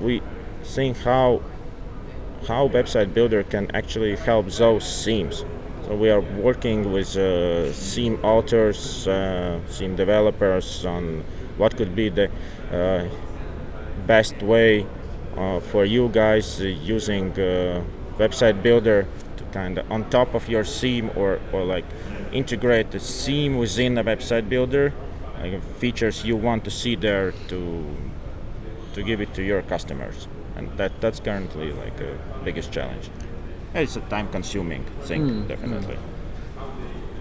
we 0.00 0.22
think 0.62 0.96
how 0.98 1.42
how 2.46 2.68
website 2.68 3.12
builder 3.12 3.42
can 3.42 3.70
actually 3.74 4.16
help 4.16 4.46
those 4.46 5.04
themes. 5.04 5.44
So 5.84 5.94
we 5.94 6.10
are 6.10 6.20
working 6.20 6.92
with 6.92 7.16
uh, 7.16 7.70
theme 7.72 8.18
authors, 8.22 9.06
uh, 9.06 9.60
theme 9.68 9.94
developers 9.96 10.86
on 10.86 11.24
what 11.58 11.76
could 11.76 11.94
be 11.94 12.08
the 12.08 12.30
uh, 12.72 13.08
best 14.06 14.42
way 14.42 14.86
uh, 15.36 15.60
for 15.60 15.84
you 15.84 16.08
guys 16.08 16.60
using 16.60 17.32
uh, 17.32 17.82
website 18.18 18.62
builder 18.62 19.06
to 19.36 19.44
kind 19.52 19.78
of 19.78 19.90
on 19.90 20.08
top 20.10 20.34
of 20.34 20.48
your 20.48 20.64
theme 20.64 21.10
or, 21.16 21.40
or 21.52 21.64
like 21.64 21.84
integrate 22.32 22.90
the 22.90 22.98
theme 22.98 23.58
within 23.58 23.98
a 23.98 24.04
website 24.04 24.48
builder 24.48 24.92
like 25.40 25.62
features 25.78 26.24
you 26.24 26.36
want 26.36 26.64
to 26.64 26.70
see 26.70 26.94
there 26.94 27.32
to 27.48 27.84
to 28.94 29.02
give 29.02 29.20
it 29.20 29.34
to 29.34 29.42
your 29.42 29.62
customers. 29.62 30.28
And 30.56 30.68
that 30.76 31.00
that's 31.00 31.20
currently 31.20 31.72
like 31.72 32.00
a 32.00 32.18
biggest 32.44 32.72
challenge. 32.72 33.10
It's 33.74 33.96
a 33.96 34.00
time 34.00 34.28
consuming 34.30 34.84
thing 35.02 35.46
definitely. 35.46 35.98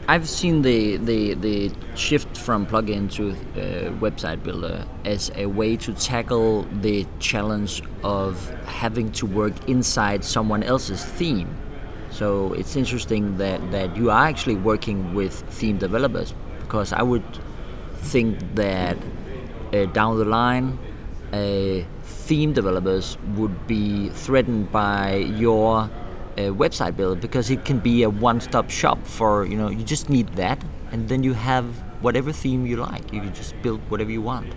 I've 0.10 0.28
seen 0.28 0.64
the, 0.64 0.98
the, 0.98 1.36
the 1.36 1.72
shift 1.94 2.36
from 2.36 2.66
plugin 2.66 3.12
to 3.12 3.30
uh, 3.30 3.92
website 4.00 4.42
builder 4.42 4.84
as 5.06 5.32
a 5.36 5.46
way 5.46 5.78
to 5.78 5.94
tackle 5.94 6.64
the 6.82 7.06
challenge 7.20 7.84
of 8.04 8.50
having 8.66 9.12
to 9.12 9.28
work 9.28 9.54
inside 9.70 10.26
someone 10.26 10.64
else's 10.64 11.06
theme. 11.06 11.56
So 12.10 12.54
it's 12.54 12.76
interesting 12.76 13.38
that, 13.38 13.70
that 13.70 13.96
you 13.96 14.10
are 14.10 14.26
actually 14.26 14.56
working 14.56 15.14
with 15.14 15.42
theme 15.52 15.78
developers 15.78 16.34
because 16.62 16.92
I 16.92 17.04
would 17.04 17.24
think 17.98 18.56
that 18.56 18.98
uh, 19.74 19.86
down 19.86 20.18
the 20.18 20.26
line, 20.26 20.80
uh, 21.34 21.86
theme 22.04 22.54
developers 22.54 23.18
would 23.36 23.68
be 23.68 24.10
threatened 24.10 24.72
by 24.72 25.16
your 25.16 25.82
uh, 25.82 25.90
website 26.38 26.96
builder 26.96 27.20
because 27.20 27.50
it 27.50 27.66
can 27.66 27.80
be 27.80 28.04
a 28.04 28.10
one-stop 28.10 28.70
shop 28.70 29.06
for 29.06 29.46
you 29.46 29.58
know 29.58 29.70
you 29.70 29.84
just 29.84 30.10
need 30.10 30.28
that 30.30 30.64
and 30.92 31.10
then 31.10 31.24
you 31.24 31.34
have 31.34 31.66
whatever 32.02 32.32
theme 32.32 32.66
you 32.66 32.78
like. 32.78 33.12
You 33.14 33.22
can 33.22 33.34
just 33.34 33.60
build 33.62 33.82
whatever 33.90 34.12
you 34.12 34.22
want 34.22 34.54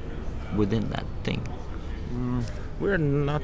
within 0.57 0.88
that 0.91 1.05
thing. 1.25 1.43
We're 2.81 2.99
not 2.99 3.43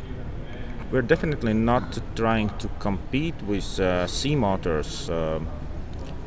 we're 0.90 1.02
definitely 1.02 1.52
not 1.52 1.98
trying 2.16 2.50
to 2.58 2.68
compete 2.78 3.34
with 3.42 3.78
uh, 3.78 4.06
theme 4.06 4.42
authors 4.42 5.10
um, 5.10 5.46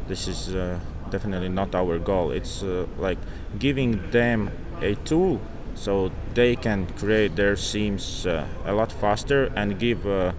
this 0.07 0.27
is 0.27 0.53
uh, 0.53 0.77
definitely 1.09 1.49
not 1.49 1.73
our 1.73 1.97
goal. 1.97 2.31
It's 2.31 2.63
uh, 2.63 2.85
like 2.97 3.17
giving 3.59 4.11
them 4.11 4.51
a 4.81 4.95
tool 4.95 5.39
so 5.75 6.11
they 6.33 6.55
can 6.55 6.87
create 6.97 7.35
their 7.35 7.55
themes 7.55 8.25
uh, 8.25 8.47
a 8.65 8.73
lot 8.73 8.91
faster 8.91 9.51
and 9.55 9.79
give 9.79 10.05
uh, 10.05 10.33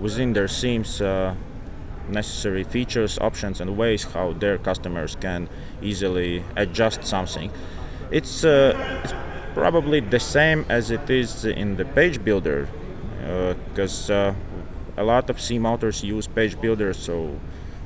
within 0.00 0.32
their 0.32 0.48
themes 0.48 1.00
uh, 1.00 1.34
necessary 2.08 2.64
features 2.64 3.18
options 3.18 3.60
and 3.60 3.76
ways 3.76 4.04
how 4.04 4.32
their 4.32 4.58
customers 4.58 5.16
can 5.20 5.48
easily 5.82 6.44
adjust 6.56 7.04
something. 7.04 7.50
It's, 8.10 8.44
uh, 8.44 9.00
it's 9.02 9.14
probably 9.54 10.00
the 10.00 10.20
same 10.20 10.64
as 10.68 10.90
it 10.90 11.10
is 11.10 11.44
in 11.44 11.76
the 11.76 11.84
page 11.84 12.22
builder 12.22 12.68
because 13.72 14.10
uh, 14.10 14.34
a 14.96 15.02
lot 15.02 15.28
of 15.28 15.38
theme 15.38 15.66
authors 15.66 16.04
use 16.04 16.26
page 16.26 16.60
builder 16.60 16.92
so 16.92 17.38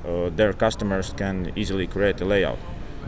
uh, 0.06 0.30
their 0.30 0.52
customers 0.52 1.12
can 1.16 1.52
easily 1.56 1.86
create 1.86 2.20
a 2.20 2.24
layout. 2.24 2.58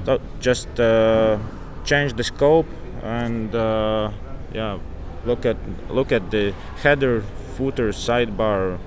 So 0.04 0.20
just 0.40 0.80
uh, 0.80 1.38
change 1.84 2.14
the 2.14 2.24
scope 2.24 2.66
and 3.02 3.54
uh, 3.54 4.10
yeah 4.52 4.78
look 5.24 5.46
at 5.46 5.56
look 5.90 6.12
at 6.12 6.30
the 6.30 6.52
header 6.82 7.22
footer 7.56 7.90
sidebar 7.90 8.78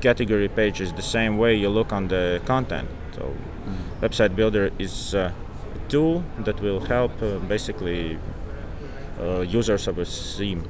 category 0.00 0.48
pages 0.48 0.92
the 0.92 1.02
same 1.02 1.38
way 1.38 1.54
you 1.54 1.68
look 1.68 1.92
on 1.92 2.08
the 2.08 2.40
content. 2.44 2.88
So 3.12 3.34
website 4.00 4.34
builder 4.34 4.70
is 4.78 5.14
uh, 5.14 5.32
a 5.74 5.88
tool 5.88 6.24
that 6.40 6.60
will 6.60 6.80
help 6.80 7.22
uh, 7.22 7.38
basically 7.38 8.18
uh, 9.20 9.40
users 9.40 9.86
of 9.86 9.98
a 9.98 10.04
theme 10.04 10.68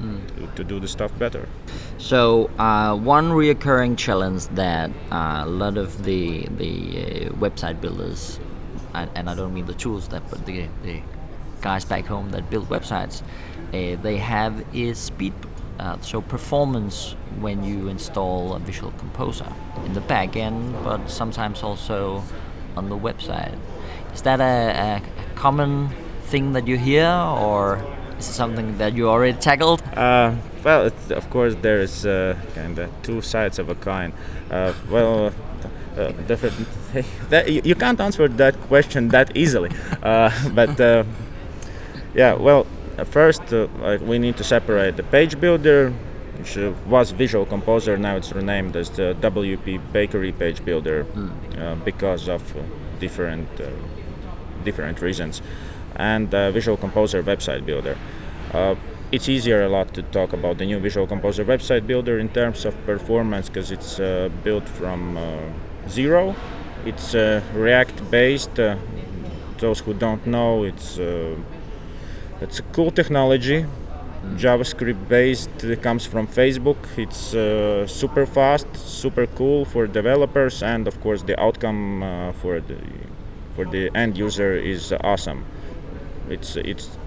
to, 0.00 0.46
to 0.56 0.64
do 0.64 0.80
the 0.80 0.88
stuff 0.88 1.16
better. 1.18 1.48
So 1.98 2.50
uh, 2.58 2.96
one 2.96 3.30
reoccurring 3.30 3.96
challenge 3.96 4.46
that 4.48 4.90
uh, 5.10 5.42
a 5.44 5.46
lot 5.46 5.76
of 5.76 6.04
the 6.04 6.46
the 6.56 6.72
uh, 6.72 7.30
website 7.40 7.80
builders, 7.80 8.40
and, 8.94 9.10
and 9.14 9.30
I 9.30 9.34
don't 9.34 9.52
mean 9.54 9.66
the 9.66 9.74
tools 9.74 10.08
that, 10.08 10.28
but 10.30 10.44
the, 10.46 10.68
the 10.82 11.00
guys 11.60 11.84
back 11.84 12.06
home 12.06 12.30
that 12.30 12.50
build 12.50 12.68
websites, 12.68 13.22
uh, 13.68 14.00
they 14.02 14.16
have 14.18 14.64
is 14.74 14.98
speed. 14.98 15.32
Uh, 15.78 16.00
so 16.00 16.22
performance 16.22 17.14
when 17.38 17.62
you 17.62 17.88
install 17.88 18.54
a 18.54 18.58
Visual 18.58 18.92
Composer 18.92 19.52
in 19.84 19.92
the 19.92 20.00
back 20.00 20.36
end, 20.36 20.74
but 20.82 21.06
sometimes 21.08 21.62
also 21.62 22.22
on 22.76 22.88
the 22.88 22.96
website. 22.96 23.58
Is 24.14 24.22
that 24.22 24.40
a, 24.40 25.02
a 25.02 25.02
common 25.34 25.90
thing 26.24 26.52
that 26.52 26.66
you 26.66 26.78
hear, 26.78 27.08
or 27.08 27.84
is 28.18 28.28
it 28.28 28.32
something 28.32 28.78
that 28.78 28.94
you 28.94 29.08
already 29.08 29.36
tackled? 29.38 29.82
Uh, 29.94 30.34
well, 30.64 30.86
it, 30.86 31.10
of 31.10 31.28
course, 31.30 31.54
there 31.60 31.80
is 31.80 32.06
uh, 32.06 32.36
kind 32.54 32.78
of 32.78 32.90
two 33.02 33.20
sides 33.20 33.58
of 33.58 33.68
a 33.68 33.74
coin. 33.74 34.12
Uh, 34.50 34.72
well, 34.90 35.32
uh, 35.96 36.12
definitely, 36.26 36.66
that, 37.28 37.50
you, 37.50 37.60
you 37.64 37.74
can't 37.74 38.00
answer 38.00 38.28
that 38.28 38.60
question 38.62 39.08
that 39.08 39.36
easily. 39.36 39.70
Uh, 40.02 40.30
but 40.54 40.80
uh, 40.80 41.04
yeah, 42.16 42.32
well, 42.34 42.66
first 43.04 43.52
uh, 43.52 43.68
like 43.80 44.00
we 44.00 44.18
need 44.18 44.36
to 44.38 44.44
separate 44.44 44.96
the 44.96 45.02
page 45.02 45.38
builder, 45.38 45.90
which 46.38 46.56
uh, 46.56 46.72
was 46.86 47.10
Visual 47.10 47.44
Composer. 47.44 47.96
Now 47.98 48.16
it's 48.16 48.32
renamed 48.32 48.74
as 48.74 48.90
the 48.90 49.14
WP 49.20 49.92
Bakery 49.92 50.32
Page 50.32 50.64
Builder 50.64 51.06
uh, 51.58 51.74
because 51.84 52.28
of 52.28 52.56
uh, 52.56 52.60
different 52.98 53.48
uh, 53.60 53.68
different 54.64 55.02
reasons, 55.02 55.42
and 55.96 56.34
uh, 56.34 56.50
Visual 56.50 56.76
Composer 56.76 57.22
Website 57.22 57.66
Builder. 57.66 57.96
Uh, 58.52 58.74
it's 59.12 59.28
easier 59.28 59.62
a 59.62 59.68
lot 59.68 59.94
to 59.94 60.02
talk 60.02 60.32
about 60.32 60.58
the 60.58 60.64
new 60.64 60.80
Visual 60.80 61.06
Composer 61.06 61.44
Website 61.44 61.86
Builder 61.86 62.18
in 62.18 62.28
terms 62.30 62.64
of 62.64 62.74
performance 62.86 63.48
because 63.48 63.70
it's 63.70 64.00
uh, 64.00 64.28
built 64.42 64.68
from 64.68 65.16
uh, 65.16 65.38
zero. 65.88 66.34
It's 66.84 67.14
uh, 67.14 67.42
React 67.54 68.10
based. 68.10 68.58
Uh, 68.58 68.76
those 69.58 69.80
who 69.80 69.94
don't 69.94 70.26
know, 70.26 70.64
it's 70.64 70.98
uh, 70.98 71.36
it's 72.40 72.58
a 72.58 72.62
cool 72.62 72.90
technology. 72.90 73.66
JavaScript 74.36 75.08
based. 75.08 75.64
It 75.64 75.82
comes 75.82 76.04
from 76.04 76.26
Facebook. 76.26 76.76
It's 76.96 77.34
uh, 77.34 77.86
super 77.86 78.26
fast, 78.26 78.66
super 78.74 79.26
cool 79.26 79.64
for 79.64 79.86
developers, 79.86 80.62
and 80.62 80.88
of 80.88 81.00
course 81.00 81.22
the 81.22 81.40
outcome 81.40 82.02
uh, 82.02 82.32
for 82.32 82.60
the 82.60 82.78
for 83.54 83.64
the 83.64 83.90
end 83.94 84.18
user 84.18 84.54
is 84.54 84.92
awesome. 85.04 85.44
It's 86.28 86.56
it's 86.56 86.98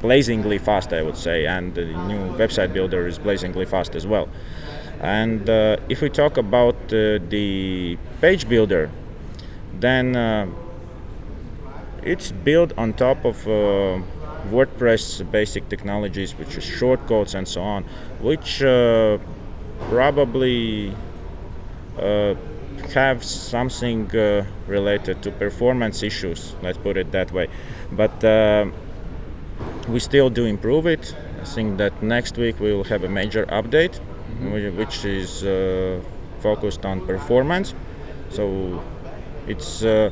blazingly 0.00 0.58
fast, 0.58 0.92
I 0.92 1.02
would 1.02 1.16
say, 1.16 1.46
and 1.46 1.74
the 1.74 1.84
new 1.84 2.36
website 2.36 2.72
builder 2.72 3.06
is 3.06 3.18
blazingly 3.18 3.64
fast 3.64 3.94
as 3.94 4.06
well. 4.06 4.28
And 5.00 5.48
uh, 5.48 5.76
if 5.88 6.02
we 6.02 6.10
talk 6.10 6.36
about 6.36 6.76
uh, 6.92 7.18
the 7.28 7.96
page 8.20 8.48
builder, 8.48 8.90
then 9.78 10.14
uh, 10.14 10.46
it's 12.02 12.32
built 12.32 12.72
on 12.76 12.92
top 12.92 13.24
of 13.24 13.48
uh, 13.48 14.00
WordPress 14.50 15.30
basic 15.30 15.68
technologies, 15.68 16.32
which 16.36 16.56
is 16.56 16.64
shortcodes 16.64 17.34
and 17.34 17.46
so 17.46 17.62
on, 17.62 17.84
which 18.20 18.62
uh, 18.62 19.18
probably 19.88 20.94
uh, 21.98 22.34
have 22.94 23.22
something 23.22 24.14
uh, 24.16 24.44
related 24.66 25.22
to 25.22 25.30
performance 25.30 26.02
issues. 26.02 26.54
Let's 26.62 26.78
put 26.78 26.96
it 26.96 27.12
that 27.12 27.32
way. 27.32 27.48
But 27.92 28.24
uh, 28.24 28.66
we 29.88 30.00
still 30.00 30.30
do 30.30 30.44
improve 30.44 30.86
it. 30.86 31.14
I 31.40 31.44
think 31.44 31.78
that 31.78 32.02
next 32.02 32.36
week 32.36 32.60
we 32.60 32.72
will 32.72 32.84
have 32.84 33.04
a 33.04 33.08
major 33.08 33.46
update, 33.46 33.98
mm-hmm. 33.98 34.76
which 34.76 35.04
is 35.04 35.44
uh, 35.44 36.00
focused 36.40 36.84
on 36.84 37.06
performance. 37.06 37.74
So 38.30 38.82
it's 39.46 39.82
uh, 39.82 40.10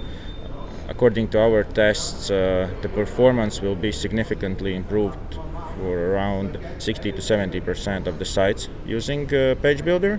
according 0.98 1.28
to 1.28 1.38
our 1.38 1.62
tests, 1.62 2.28
uh, 2.28 2.68
the 2.82 2.88
performance 2.88 3.62
will 3.62 3.76
be 3.76 3.92
significantly 3.92 4.74
improved 4.74 5.34
for 5.76 5.96
around 6.10 6.58
60 6.78 7.12
to 7.12 7.22
70 7.22 7.60
percent 7.60 8.08
of 8.08 8.18
the 8.18 8.24
sites 8.24 8.68
using 8.84 9.32
uh, 9.32 9.54
Page 9.62 9.84
Builder. 9.84 10.18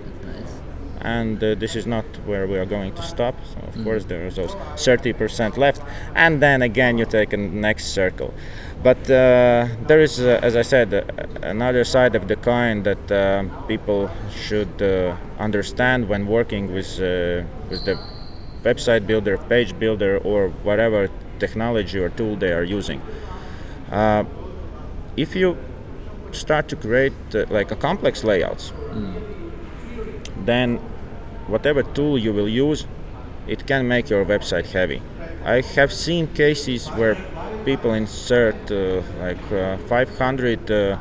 And 1.02 1.36
uh, 1.44 1.54
this 1.54 1.76
is 1.76 1.86
not 1.86 2.06
where 2.24 2.46
we 2.46 2.56
are 2.56 2.64
going 2.64 2.94
to 2.94 3.02
stop. 3.02 3.34
So 3.52 3.58
of 3.58 3.74
mm-hmm. 3.74 3.84
course 3.84 4.04
there 4.06 4.26
is 4.26 4.36
those 4.36 4.54
30 4.76 5.12
percent 5.12 5.58
left, 5.58 5.82
and 6.14 6.40
then 6.40 6.62
again 6.62 6.96
you 6.96 7.04
take 7.04 7.34
a 7.34 7.36
next 7.36 7.84
circle. 7.92 8.32
But 8.82 9.02
uh, 9.10 9.68
there 9.86 10.00
is, 10.00 10.18
uh, 10.18 10.40
as 10.42 10.56
I 10.56 10.62
said, 10.62 10.94
uh, 10.94 11.02
another 11.42 11.84
side 11.84 12.14
of 12.14 12.26
the 12.26 12.36
coin 12.36 12.84
that 12.84 13.04
people 13.68 14.10
should 14.34 14.80
understand 15.38 16.08
when 16.08 16.26
working 16.26 16.72
with 16.72 16.98
with 17.70 17.84
the 17.84 17.98
website 18.62 19.06
builder, 19.06 19.38
page 19.38 19.78
builder, 19.78 20.18
or 20.18 20.48
whatever 20.62 21.08
technology 21.38 21.98
or 21.98 22.10
tool 22.10 22.36
they 22.36 22.52
are 22.52 22.64
using. 22.64 23.00
Uh, 23.90 24.24
if 25.16 25.34
you 25.34 25.56
start 26.32 26.68
to 26.68 26.76
create 26.76 27.12
uh, 27.34 27.44
like 27.50 27.70
a 27.70 27.76
complex 27.76 28.22
layouts, 28.24 28.72
mm. 28.90 29.14
then 30.44 30.76
whatever 31.46 31.82
tool 31.82 32.16
you 32.18 32.32
will 32.32 32.48
use, 32.48 32.86
it 33.46 33.66
can 33.66 33.88
make 33.88 34.08
your 34.10 34.24
website 34.24 34.66
heavy. 34.66 35.02
I 35.44 35.62
have 35.62 35.92
seen 35.92 36.28
cases 36.28 36.88
where 36.88 37.16
people 37.64 37.94
insert 37.94 38.70
uh, 38.70 39.02
like 39.18 39.52
uh, 39.52 39.76
500 39.88 40.70
uh, 40.70 40.98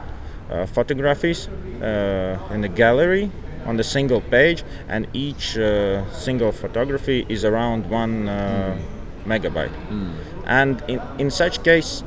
uh, 0.49 0.65
photographies 0.65 1.47
in 1.47 2.61
the 2.61 2.71
gallery 2.73 3.31
on 3.65 3.77
the 3.77 3.83
single 3.83 4.21
page, 4.21 4.63
and 4.87 5.07
each 5.13 5.57
uh, 5.57 6.09
single 6.11 6.51
photography 6.51 7.25
is 7.29 7.45
around 7.45 7.89
one 7.89 8.27
uh, 8.27 8.77
mm. 8.77 9.25
megabyte. 9.25 9.73
Mm. 9.89 10.13
And 10.45 10.83
in, 10.87 11.01
in 11.17 11.31
such 11.31 11.63
case, 11.63 12.03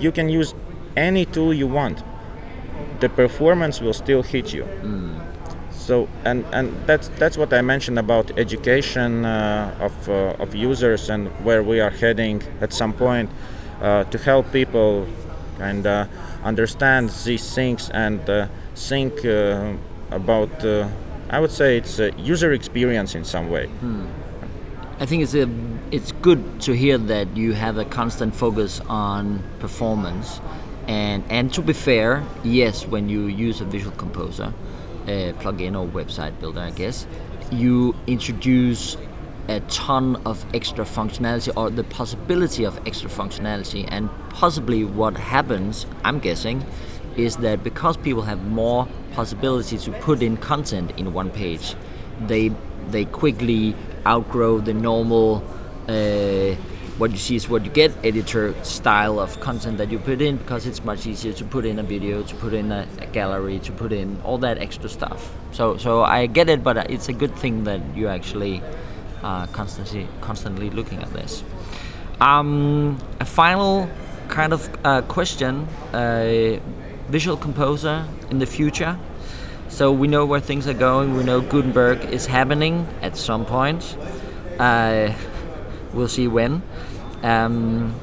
you 0.00 0.12
can 0.12 0.28
use 0.28 0.54
any 0.96 1.24
tool 1.24 1.52
you 1.54 1.66
want. 1.66 2.02
The 3.00 3.08
performance 3.08 3.80
will 3.80 3.92
still 3.92 4.22
hit 4.22 4.52
you. 4.52 4.64
Mm. 4.64 5.26
So 5.86 6.08
and 6.24 6.44
and 6.52 6.74
that's 6.86 7.08
that's 7.16 7.38
what 7.38 7.52
I 7.52 7.62
mentioned 7.62 7.96
about 7.96 8.36
education 8.36 9.24
uh, 9.24 9.86
of 9.86 10.08
uh, 10.08 10.42
of 10.42 10.52
users 10.52 11.10
and 11.10 11.28
where 11.44 11.62
we 11.62 11.78
are 11.78 11.90
heading 11.90 12.42
at 12.60 12.72
some 12.72 12.92
point 12.92 13.30
uh, 13.80 14.02
to 14.02 14.18
help 14.18 14.50
people 14.50 15.06
and 15.60 15.86
uh, 15.86 16.06
understand 16.42 17.10
these 17.24 17.54
things 17.54 17.88
and 17.90 18.20
think 18.74 19.14
about 20.10 20.64
uh, 20.64 20.88
I 21.28 21.40
would 21.40 21.50
say 21.50 21.76
it's 21.76 21.98
a 21.98 22.12
user 22.12 22.52
experience 22.52 23.14
in 23.14 23.24
some 23.24 23.50
way. 23.50 23.66
Hmm. 23.66 24.06
I 24.98 25.06
think 25.06 25.22
it's 25.22 25.34
a 25.34 25.48
it's 25.90 26.12
good 26.12 26.60
to 26.62 26.72
hear 26.72 26.98
that 26.98 27.36
you 27.36 27.52
have 27.52 27.78
a 27.78 27.84
constant 27.84 28.34
focus 28.34 28.80
on 28.88 29.42
performance, 29.58 30.40
and 30.86 31.24
and 31.28 31.52
to 31.54 31.62
be 31.62 31.72
fair, 31.72 32.24
yes, 32.44 32.86
when 32.86 33.08
you 33.08 33.26
use 33.26 33.60
a 33.60 33.64
Visual 33.64 33.94
Composer 33.96 34.54
uh, 35.04 35.08
plugin 35.40 35.78
or 35.78 35.86
website 35.86 36.38
builder, 36.40 36.60
I 36.60 36.70
guess 36.70 37.06
you 37.50 37.94
introduce 38.06 38.96
a 39.48 39.60
ton 39.60 40.16
of 40.26 40.44
extra 40.54 40.84
functionality 40.84 41.56
or 41.56 41.70
the 41.70 41.84
possibility 41.84 42.64
of 42.64 42.78
extra 42.86 43.10
functionality, 43.10 43.86
and 43.88 44.08
possibly 44.30 44.84
what 44.84 45.16
happens, 45.16 45.86
I'm 46.04 46.20
guessing, 46.20 46.64
is 47.16 47.36
that 47.38 47.62
because 47.64 47.96
people 47.96 48.22
have 48.22 48.44
more 48.46 48.86
possibility 49.12 49.78
to 49.78 49.92
put 49.92 50.22
in 50.22 50.36
content 50.36 50.92
in 50.96 51.12
one 51.12 51.30
page, 51.30 51.74
they 52.20 52.52
they 52.90 53.04
quickly 53.04 53.74
outgrow 54.06 54.58
the 54.60 54.74
normal 54.74 55.42
uh, 55.88 56.54
what 56.98 57.10
you 57.10 57.18
see 57.18 57.36
is 57.36 57.48
what 57.48 57.64
you 57.64 57.70
get 57.70 57.92
editor 58.04 58.54
style 58.64 59.20
of 59.20 59.38
content 59.40 59.76
that 59.76 59.90
you 59.90 59.98
put 59.98 60.22
in 60.22 60.36
because 60.38 60.66
it's 60.66 60.82
much 60.82 61.06
easier 61.06 61.32
to 61.32 61.44
put 61.44 61.66
in 61.66 61.78
a 61.78 61.82
video 61.82 62.22
to 62.22 62.34
put 62.36 62.54
in 62.54 62.72
a, 62.72 62.88
a, 63.00 63.06
gallery 63.06 63.58
to 63.58 63.70
put 63.72 63.92
in 63.92 64.18
all 64.24 64.38
that 64.38 64.58
extra 64.58 64.88
stuff. 64.88 65.30
So 65.52 65.76
so 65.76 66.02
i 66.02 66.26
get 66.26 66.48
it 66.48 66.64
but 66.64 66.90
it's 66.90 67.08
a 67.08 67.12
good 67.12 67.34
thing 67.36 67.64
that 67.64 67.80
you 67.94 68.08
actually 68.08 68.62
uh, 69.22 69.46
constantly 69.48 70.08
constantly 70.20 70.70
looking 70.70 71.02
at 71.02 71.12
this. 71.12 71.44
Um, 72.20 72.98
a 73.20 73.26
final 73.26 73.88
kind 74.28 74.52
of 74.52 74.68
uh, 74.84 75.02
question 75.02 75.66
uh, 75.92 76.58
visual 77.08 77.36
composer 77.36 78.06
in 78.30 78.38
the 78.38 78.46
future. 78.46 78.98
So 79.68 79.92
we 79.92 80.08
know 80.08 80.24
where 80.24 80.40
things 80.40 80.66
are 80.66 80.74
going. 80.74 81.16
We 81.16 81.24
know 81.24 81.40
Gutenberg 81.40 82.04
is 82.04 82.26
happening 82.26 82.86
at 83.02 83.16
some 83.16 83.44
point. 83.44 83.96
Uh, 84.58 85.12
we'll 85.92 86.08
see 86.08 86.28
when. 86.28 86.62
Um, 87.22 87.94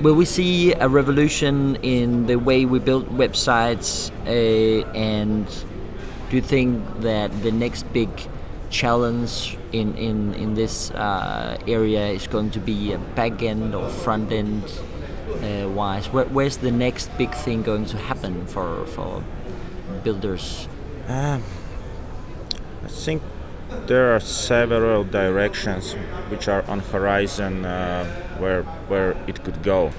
will 0.00 0.14
we 0.14 0.24
see 0.24 0.72
a 0.72 0.88
revolution 0.88 1.76
in 1.76 2.26
the 2.26 2.36
way 2.36 2.64
we 2.64 2.78
build 2.78 3.08
websites? 3.10 4.10
Uh, 4.26 4.88
and 4.94 5.46
do 6.30 6.36
you 6.36 6.42
think 6.42 6.82
that 7.00 7.42
the 7.42 7.50
next 7.50 7.92
big 7.92 8.08
challenge 8.70 9.56
in 9.72 9.96
in 9.96 10.34
in 10.34 10.54
this 10.54 10.90
uh, 10.90 11.56
area 11.66 12.08
is 12.08 12.26
going 12.26 12.50
to 12.50 12.60
be 12.60 12.92
a 12.92 12.98
back 12.98 13.42
end 13.42 13.74
or 13.74 13.88
front 13.88 14.30
end? 14.30 14.62
Uh, 15.42 15.68
wise? 15.68 16.08
Where, 16.08 16.26
where's 16.26 16.58
the 16.58 16.70
next 16.70 17.16
big 17.18 17.34
thing 17.34 17.62
going 17.62 17.86
to 17.86 17.96
happen 17.96 18.46
for 18.46 18.86
for 18.86 19.22
builders? 20.02 20.68
Um, 21.08 21.42
I 22.84 22.88
think 22.88 23.22
there 23.86 24.14
are 24.14 24.20
several 24.20 25.04
directions 25.04 25.94
which 26.30 26.48
are 26.48 26.62
on 26.68 26.80
horizon 26.80 27.64
uh, 27.64 28.04
where 28.38 28.62
where 28.88 29.16
it 29.26 29.44
could 29.44 29.62
go. 29.62 29.92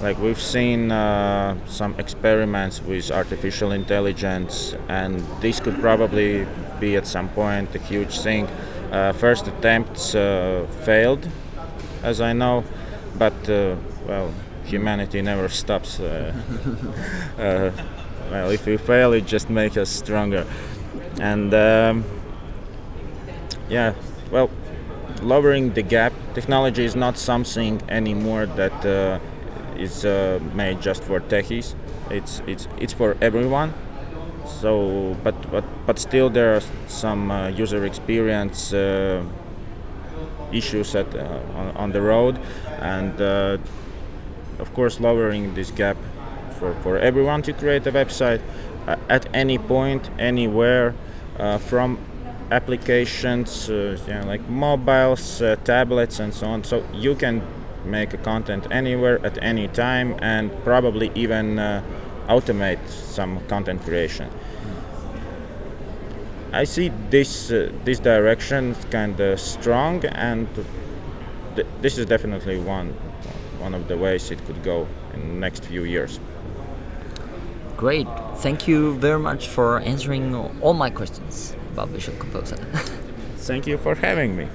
Like 0.00 0.18
we've 0.18 0.40
seen 0.40 0.90
uh, 0.90 1.56
some 1.66 1.94
experiments 1.98 2.82
with 2.82 3.10
artificial 3.10 3.72
intelligence, 3.72 4.74
and 4.88 5.20
this 5.40 5.60
could 5.60 5.80
probably 5.80 6.46
be 6.80 6.96
at 6.96 7.06
some 7.06 7.28
point 7.28 7.74
a 7.74 7.78
huge 7.78 8.18
thing. 8.20 8.48
Uh, 8.90 9.12
first 9.12 9.46
attempts 9.46 10.14
uh, 10.14 10.66
failed, 10.84 11.28
as 12.02 12.20
I 12.20 12.32
know, 12.32 12.64
but 13.18 13.48
uh, 13.48 13.76
well, 14.06 14.32
humanity 14.64 15.22
never 15.22 15.48
stops. 15.48 16.00
Uh, 16.00 16.34
uh, 17.38 17.70
well, 18.30 18.50
if 18.50 18.66
we 18.66 18.76
fail, 18.76 19.12
it 19.12 19.26
just 19.26 19.50
makes 19.50 19.76
us 19.76 19.90
stronger. 19.90 20.46
And 21.20 21.52
um, 21.54 22.04
yeah, 23.68 23.94
well, 24.30 24.50
lowering 25.22 25.72
the 25.74 25.82
gap. 25.82 26.12
Technology 26.34 26.84
is 26.84 26.96
not 26.96 27.18
something 27.18 27.80
anymore 27.88 28.46
that 28.46 28.84
uh, 28.84 29.18
is 29.76 30.04
uh, 30.04 30.40
made 30.54 30.80
just 30.80 31.02
for 31.02 31.20
techies. 31.20 31.74
It's 32.10 32.42
it's 32.46 32.68
it's 32.78 32.92
for 32.92 33.16
everyone. 33.20 33.72
So, 34.60 35.16
but 35.22 35.34
but 35.50 35.64
but 35.86 35.98
still, 35.98 36.30
there 36.30 36.56
are 36.56 36.62
some 36.88 37.30
uh, 37.30 37.48
user 37.48 37.84
experience 37.84 38.72
uh, 38.72 39.22
issues 40.52 40.94
at 40.94 41.14
on, 41.14 41.76
on, 41.76 41.92
the 41.92 42.00
road, 42.00 42.38
and 42.80 43.20
of 44.64 44.72
course 44.72 44.98
lowering 44.98 45.54
this 45.54 45.70
gap 45.70 45.96
for, 46.58 46.74
for 46.82 46.96
everyone 46.98 47.42
to 47.42 47.52
create 47.52 47.86
a 47.86 47.92
website 47.92 48.40
uh, 48.86 48.96
at 49.08 49.26
any 49.34 49.58
point 49.58 50.08
anywhere 50.18 50.94
uh, 51.38 51.58
from 51.58 51.98
applications 52.50 53.68
uh, 53.68 53.98
you 54.06 54.14
know, 54.14 54.24
like 54.26 54.48
mobiles 54.48 55.42
uh, 55.42 55.56
tablets 55.64 56.18
and 56.20 56.32
so 56.32 56.46
on. 56.46 56.64
So 56.64 56.84
you 56.94 57.14
can 57.14 57.42
make 57.84 58.14
a 58.14 58.16
content 58.18 58.66
anywhere 58.70 59.24
at 59.26 59.36
any 59.42 59.68
time 59.68 60.16
and 60.20 60.50
probably 60.64 61.10
even 61.14 61.58
uh, 61.58 61.82
automate 62.28 62.88
some 62.88 63.40
content 63.48 63.82
creation. 63.82 64.30
I 66.52 66.64
see 66.64 66.90
this 67.10 67.50
uh, 67.50 67.70
this 67.84 67.98
direction 67.98 68.76
kind 68.90 69.18
of 69.20 69.40
strong 69.40 70.04
and 70.04 70.48
th- 71.56 71.66
this 71.82 71.98
is 71.98 72.06
definitely 72.06 72.58
one 72.58 72.94
one 73.64 73.74
of 73.78 73.82
the 73.88 73.96
ways 73.96 74.30
it 74.30 74.38
could 74.46 74.62
go 74.64 74.86
in 75.14 75.20
the 75.20 75.40
next 75.40 75.64
few 75.64 75.84
years. 75.84 76.20
Great. 77.76 78.06
Thank 78.36 78.68
you 78.68 78.94
very 79.00 79.18
much 79.18 79.48
for 79.48 79.78
answering 79.78 80.34
all 80.62 80.74
my 80.74 80.90
questions 80.90 81.56
about 81.72 81.88
Visual 81.88 82.18
Composer. 82.18 82.56
Thank 83.48 83.66
you 83.66 83.78
for 83.78 83.94
having 83.94 84.36
me. 84.36 84.46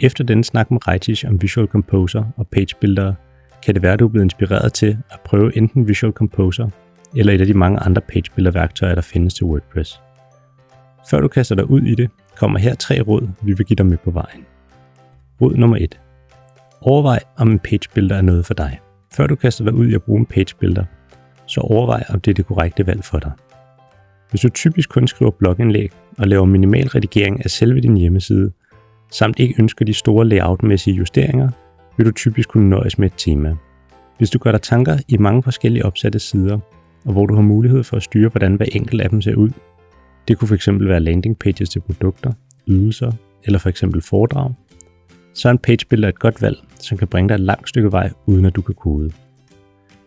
Efter 0.00 0.24
den 0.24 0.44
snak 0.44 0.70
med 0.70 0.88
Reitich 0.88 1.26
om 1.26 1.42
Visual 1.42 1.66
Composer 1.66 2.24
og 2.36 2.48
Page 2.48 2.74
Builder, 2.80 3.14
kan 3.62 3.74
det 3.74 3.82
være, 3.82 3.92
at 3.92 3.98
du 3.98 4.04
er 4.04 4.08
blevet 4.08 4.24
inspireret 4.24 4.72
til 4.72 4.98
at 5.10 5.20
prøve 5.20 5.56
enten 5.56 5.88
Visual 5.88 6.12
Composer 6.12 6.68
eller 7.16 7.32
et 7.32 7.40
af 7.40 7.46
de 7.46 7.54
mange 7.54 7.78
andre 7.78 8.02
Page 8.02 8.30
Builder 8.34 8.50
værktøjer, 8.50 8.94
der 8.94 9.02
findes 9.02 9.34
til 9.34 9.46
WordPress. 9.46 10.00
Før 11.10 11.20
du 11.20 11.28
kaster 11.28 11.54
dig 11.54 11.70
ud 11.70 11.82
i 11.82 11.94
det, 11.94 12.10
kommer 12.36 12.58
her 12.58 12.74
tre 12.74 13.00
råd, 13.00 13.28
vi 13.42 13.52
vil 13.52 13.66
give 13.66 13.76
dig 13.76 13.86
med 13.86 13.98
på 13.98 14.10
vejen. 14.10 14.46
Råd 15.40 15.54
nummer 15.54 15.76
1. 15.76 16.00
Overvej, 16.86 17.18
om 17.36 17.50
en 17.50 17.58
page 17.58 17.88
builder 17.94 18.16
er 18.16 18.22
noget 18.22 18.46
for 18.46 18.54
dig. 18.54 18.80
Før 19.12 19.26
du 19.26 19.34
kaster 19.34 19.64
dig 19.64 19.74
ud 19.74 19.86
i 19.86 19.94
at 19.94 20.02
bruge 20.02 20.20
en 20.20 20.26
page 20.26 20.56
builder, 20.60 20.84
så 21.46 21.60
overvej, 21.60 22.04
om 22.08 22.20
det 22.20 22.30
er 22.30 22.34
det 22.34 22.46
korrekte 22.46 22.86
valg 22.86 23.04
for 23.04 23.18
dig. 23.18 23.32
Hvis 24.30 24.40
du 24.40 24.48
typisk 24.48 24.88
kun 24.88 25.06
skriver 25.06 25.30
blogindlæg 25.30 25.90
og 26.18 26.28
laver 26.28 26.44
minimal 26.44 26.88
redigering 26.88 27.44
af 27.44 27.50
selve 27.50 27.80
din 27.80 27.96
hjemmeside, 27.96 28.52
samt 29.10 29.38
ikke 29.38 29.54
ønsker 29.58 29.84
de 29.84 29.94
store 29.94 30.26
layoutmæssige 30.26 30.96
justeringer, 30.96 31.50
vil 31.96 32.06
du 32.06 32.12
typisk 32.12 32.48
kunne 32.48 32.70
nøjes 32.70 32.98
med 32.98 33.06
et 33.06 33.14
tema. 33.16 33.56
Hvis 34.18 34.30
du 34.30 34.38
gør 34.38 34.50
dig 34.50 34.62
tanker 34.62 34.98
i 35.08 35.16
mange 35.16 35.42
forskellige 35.42 35.84
opsatte 35.84 36.18
sider, 36.18 36.58
og 37.04 37.12
hvor 37.12 37.26
du 37.26 37.34
har 37.34 37.42
mulighed 37.42 37.82
for 37.84 37.96
at 37.96 38.02
styre, 38.02 38.28
hvordan 38.28 38.54
hver 38.54 38.66
enkelt 38.72 39.00
af 39.00 39.10
dem 39.10 39.22
ser 39.22 39.34
ud, 39.34 39.50
det 40.28 40.38
kunne 40.38 40.58
fx 40.58 40.68
være 40.70 41.00
landing 41.00 41.38
pages 41.38 41.68
til 41.68 41.80
produkter, 41.80 42.32
ydelser 42.68 43.12
eller 43.44 43.58
for 43.58 43.68
eksempel 43.68 44.02
foredrag, 44.02 44.54
så 45.34 45.48
er 45.48 45.52
en 45.52 45.58
page 45.58 45.86
builder 45.90 46.08
et 46.08 46.18
godt 46.18 46.42
valg, 46.42 46.58
som 46.84 46.98
kan 46.98 47.08
bringe 47.08 47.28
dig 47.28 47.34
et 47.34 47.40
langt 47.40 47.68
stykke 47.68 47.92
vej, 47.92 48.10
uden 48.26 48.44
at 48.44 48.56
du 48.56 48.62
kan 48.62 48.74
kode. 48.74 49.12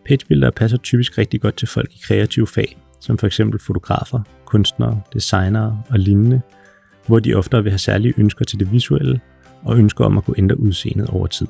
Pagebuilder 0.06 0.50
passer 0.50 0.78
typisk 0.78 1.18
rigtig 1.18 1.40
godt 1.40 1.56
til 1.56 1.68
folk 1.68 1.92
i 1.92 1.98
kreative 2.04 2.46
fag, 2.46 2.78
som 3.00 3.18
f.eks. 3.18 3.40
fotografer, 3.66 4.20
kunstnere, 4.44 5.00
designere 5.12 5.82
og 5.90 5.98
lignende, 5.98 6.40
hvor 7.06 7.18
de 7.18 7.34
oftere 7.34 7.62
vil 7.62 7.72
have 7.72 7.78
særlige 7.78 8.14
ønsker 8.16 8.44
til 8.44 8.60
det 8.60 8.72
visuelle 8.72 9.20
og 9.62 9.78
ønsker 9.78 10.04
om 10.04 10.18
at 10.18 10.24
kunne 10.24 10.38
ændre 10.38 10.60
udseendet 10.60 11.08
over 11.08 11.26
tid. 11.26 11.46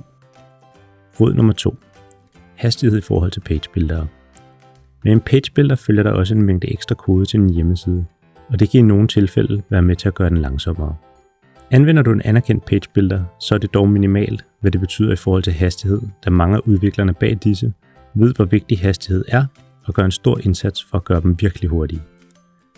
Råd 1.21 1.35
nummer 1.35 1.53
2. 1.53 1.77
Hastighed 2.55 2.99
i 2.99 3.01
forhold 3.01 3.31
til 3.31 3.41
pagebuildere. 3.41 4.07
Med 5.05 5.13
en 5.13 5.21
pagebuilder 5.21 5.77
følger 5.77 6.03
der 6.03 6.11
også 6.11 6.35
en 6.35 6.43
mængde 6.43 6.73
ekstra 6.73 6.95
kode 6.95 7.27
til 7.27 7.41
din 7.41 7.51
hjemmeside, 7.51 8.07
og 8.49 8.61
det 8.61 8.71
kan 8.71 8.79
i 8.79 8.83
nogle 8.83 9.09
tilfælde 9.09 9.63
være 9.71 9.83
med 9.83 9.97
til 9.97 10.09
at 10.09 10.15
gøre 10.15 10.31
den 10.31 10.39
langsommere. 10.39 10.95
Anvender 11.71 12.03
du 12.03 12.13
en 12.13 12.23
anerkendt 12.25 12.65
page 12.65 12.89
builder, 12.95 13.25
så 13.41 13.55
er 13.55 13.59
det 13.59 13.75
dog 13.75 13.89
minimalt, 13.89 14.45
hvad 14.61 14.71
det 14.71 14.81
betyder 14.81 15.13
i 15.13 15.17
forhold 15.17 15.43
til 15.43 15.53
hastighed, 15.53 16.01
da 16.25 16.31
mange 16.31 16.57
af 16.57 16.61
udviklerne 16.65 17.15
bag 17.15 17.39
disse 17.45 17.73
ved, 18.15 18.35
hvor 18.35 18.45
vigtig 18.45 18.79
hastighed 18.79 19.25
er, 19.29 19.45
og 19.85 19.95
gør 19.95 20.05
en 20.05 20.11
stor 20.11 20.39
indsats 20.43 20.85
for 20.85 20.97
at 20.97 21.05
gøre 21.05 21.21
dem 21.21 21.37
virkelig 21.41 21.71
hurtige. 21.71 22.03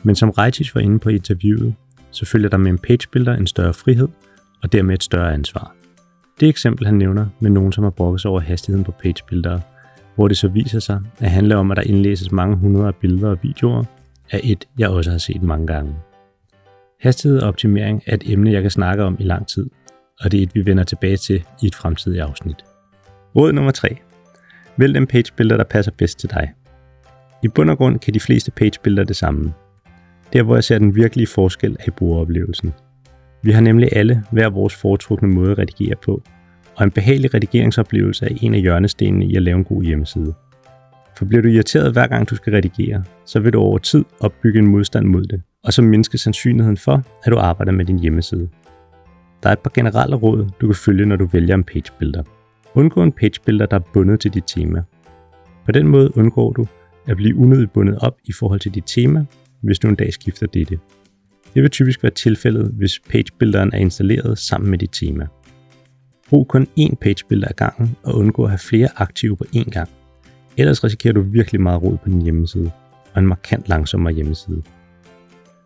Men 0.03 0.15
som 0.15 0.31
Reitich 0.31 0.75
var 0.75 0.81
inde 0.81 0.99
på 0.99 1.09
interviewet, 1.09 1.75
så 2.11 2.27
følger 2.27 2.49
der 2.49 2.57
med 2.57 2.71
en 2.71 2.79
page 2.79 3.09
builder 3.13 3.37
en 3.37 3.47
større 3.47 3.75
frihed, 3.75 4.09
og 4.63 4.73
dermed 4.73 4.95
et 4.95 5.03
større 5.03 5.35
ansvar. 5.35 5.75
Det 6.41 6.49
eksempel, 6.49 6.87
han 6.87 6.95
nævner 6.95 7.27
med 7.41 7.51
nogen, 7.51 7.73
som 7.73 7.85
har 7.85 7.91
brokket 7.91 8.21
sig 8.21 8.31
over 8.31 8.41
hastigheden 8.41 8.85
på 8.85 8.93
page 9.03 9.25
builder, 9.29 9.61
hvor 10.15 10.29
det 10.29 10.39
så 10.39 10.49
viser 10.49 10.79
sig 10.79 11.01
at 11.19 11.31
handle 11.31 11.57
om, 11.57 11.71
at 11.71 11.77
der 11.77 11.83
indlæses 11.83 12.33
mange 12.33 12.57
hundrede 12.57 12.93
billeder 12.93 13.29
og 13.29 13.39
videoer, 13.43 13.85
er 14.31 14.41
et, 14.43 14.65
jeg 14.79 14.89
også 14.89 15.11
har 15.11 15.19
set 15.19 15.43
mange 15.43 15.67
gange. 15.67 15.95
Hastighed 17.01 17.41
og 17.41 17.49
optimering 17.49 18.03
er 18.07 18.15
et 18.15 18.23
emne, 18.33 18.53
jeg 18.53 18.63
kan 18.63 18.71
snakke 18.71 19.05
om 19.05 19.17
i 19.21 19.23
lang 19.23 19.47
tid, 19.47 19.67
og 20.21 20.33
det 20.33 20.39
er 20.39 20.43
et, 20.43 20.55
vi 20.55 20.67
vender 20.67 20.85
tilbage 20.85 21.17
til 21.17 21.45
i 21.63 21.67
et 21.67 21.75
fremtidigt 21.75 22.23
afsnit. 22.23 22.65
Råd 23.37 23.53
nummer 23.53 23.71
3. 23.71 23.97
Vælg 24.77 24.95
den 24.95 25.07
page 25.07 25.33
builder, 25.37 25.57
der 25.57 25.65
passer 25.65 25.93
bedst 25.99 26.19
til 26.19 26.31
dig. 26.31 26.53
I 27.43 27.49
bund 27.49 27.71
og 27.71 27.79
grund 27.79 27.99
kan 27.99 28.15
de 28.15 28.21
fleste 28.21 28.51
page 28.51 29.05
det 29.05 29.17
samme. 29.17 29.53
Der 30.33 30.43
hvor 30.43 30.55
jeg 30.55 30.65
ser 30.65 30.79
den 30.79 30.95
virkelige 30.95 31.27
forskel 31.27 31.77
er 31.81 31.85
i 31.87 31.91
brugeroplevelsen. 31.91 32.75
Vi 33.43 33.51
har 33.51 33.61
nemlig 33.61 33.89
alle 33.93 34.23
hver 34.31 34.49
vores 34.49 34.75
foretrukne 34.75 35.29
måde 35.29 35.51
at 35.51 35.59
redigere 35.59 35.97
på, 35.97 36.23
og 36.75 36.85
en 36.85 36.91
behagelig 36.91 37.35
redigeringsoplevelse 37.35 38.27
er 38.27 38.37
en 38.41 38.55
af 38.55 38.61
hjørnestenene 38.61 39.27
i 39.27 39.37
at 39.37 39.43
lave 39.43 39.59
en 39.59 39.65
god 39.65 39.83
hjemmeside. 39.83 40.35
For 41.17 41.25
bliver 41.25 41.43
du 41.43 41.49
irriteret 41.49 41.93
hver 41.93 42.07
gang 42.07 42.31
du 42.31 42.37
skal 42.37 42.53
redigere, 42.53 43.05
så 43.27 43.41
vil 43.41 43.53
du 43.53 43.61
over 43.61 43.79
tid 43.79 44.05
opbygge 44.21 44.59
en 44.59 44.67
modstand 44.67 45.07
mod 45.07 45.25
det, 45.25 45.43
og 45.65 45.73
så 45.73 45.83
mindske 45.83 46.19
sandsynligheden 46.19 46.77
for, 46.77 47.03
at 47.25 47.33
du 47.33 47.39
arbejder 47.39 47.73
med 47.73 47.85
din 47.85 47.99
hjemmeside. 47.99 48.49
Der 49.43 49.49
er 49.49 49.53
et 49.53 49.59
par 49.59 49.71
generelle 49.75 50.17
råd, 50.17 50.49
du 50.61 50.67
kan 50.67 50.77
følge, 50.77 51.07
når 51.07 51.17
du 51.17 51.27
vælger 51.27 51.55
en 51.55 51.65
page 51.65 51.93
builder. 51.99 52.23
Undgå 52.75 53.03
en 53.03 53.13
page 53.13 53.41
builder, 53.45 53.67
der 53.67 53.77
er 53.77 53.83
bundet 53.93 54.21
til 54.21 54.35
dit 54.35 54.45
tema. 54.47 54.83
På 55.67 55.73
den 55.73 55.89
måde 55.89 56.17
undgår 56.17 56.53
du 56.53 56.67
at 57.07 57.17
blive 57.17 57.37
unødigt 57.37 57.73
bundet 57.73 57.99
op 57.99 58.17
i 58.25 58.33
forhold 58.33 58.61
til 58.61 58.75
dit 58.75 58.85
tema, 58.87 59.25
hvis 59.61 59.79
du 59.79 59.89
en 59.89 59.95
dag 59.95 60.13
skifter 60.13 60.47
dette. 60.47 60.79
Det 61.55 61.63
vil 61.63 61.71
typisk 61.71 62.03
være 62.03 62.13
tilfældet, 62.13 62.73
hvis 62.77 63.01
pagebuilderen 63.11 63.71
er 63.73 63.79
installeret 63.79 64.39
sammen 64.39 64.71
med 64.71 64.79
dit 64.79 64.91
tema. 64.93 65.27
Brug 66.29 66.49
kun 66.49 66.67
én 66.79 66.95
pagebuilder 66.95 67.49
ad 67.49 67.55
gangen 67.55 67.97
og 68.03 68.15
undgå 68.15 68.45
at 68.45 68.51
have 68.51 68.59
flere 68.59 68.89
aktive 68.97 69.37
på 69.37 69.45
én 69.57 69.71
gang. 69.71 69.89
Ellers 70.57 70.85
risikerer 70.85 71.15
du 71.15 71.21
virkelig 71.21 71.61
meget 71.61 71.83
rod 71.83 71.99
på 71.99 72.09
din 72.09 72.23
hjemmeside 72.23 72.71
og 73.15 73.21
en 73.21 73.27
markant 73.27 73.69
langsommere 73.69 74.15
hjemmeside. 74.15 74.63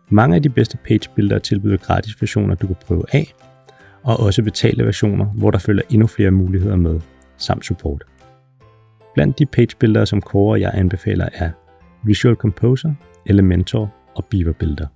Mange 0.09 0.35
af 0.35 0.43
de 0.43 0.49
bedste 0.49 0.77
pagebuildere 0.77 1.39
tilbyder 1.39 1.77
gratis 1.77 2.21
versioner, 2.21 2.55
du 2.55 2.67
kan 2.67 2.75
prøve 2.85 3.03
af, 3.11 3.33
og 4.03 4.19
også 4.19 4.43
betalte 4.43 4.85
versioner, 4.85 5.25
hvor 5.25 5.51
der 5.51 5.57
følger 5.59 5.83
endnu 5.89 6.07
flere 6.07 6.31
muligheder 6.31 6.75
med, 6.75 6.99
samt 7.37 7.65
support. 7.65 8.03
Blandt 9.13 9.39
de 9.39 9.45
pagebuildere, 9.45 10.05
som 10.05 10.21
Kåre 10.21 10.53
og 10.53 10.61
jeg 10.61 10.71
anbefaler, 10.73 11.29
er 11.33 11.49
Visual 12.03 12.35
Composer, 12.35 12.93
Elementor 13.25 13.93
og 14.15 14.25
Beaver 14.25 14.53
Builder. 14.53 14.87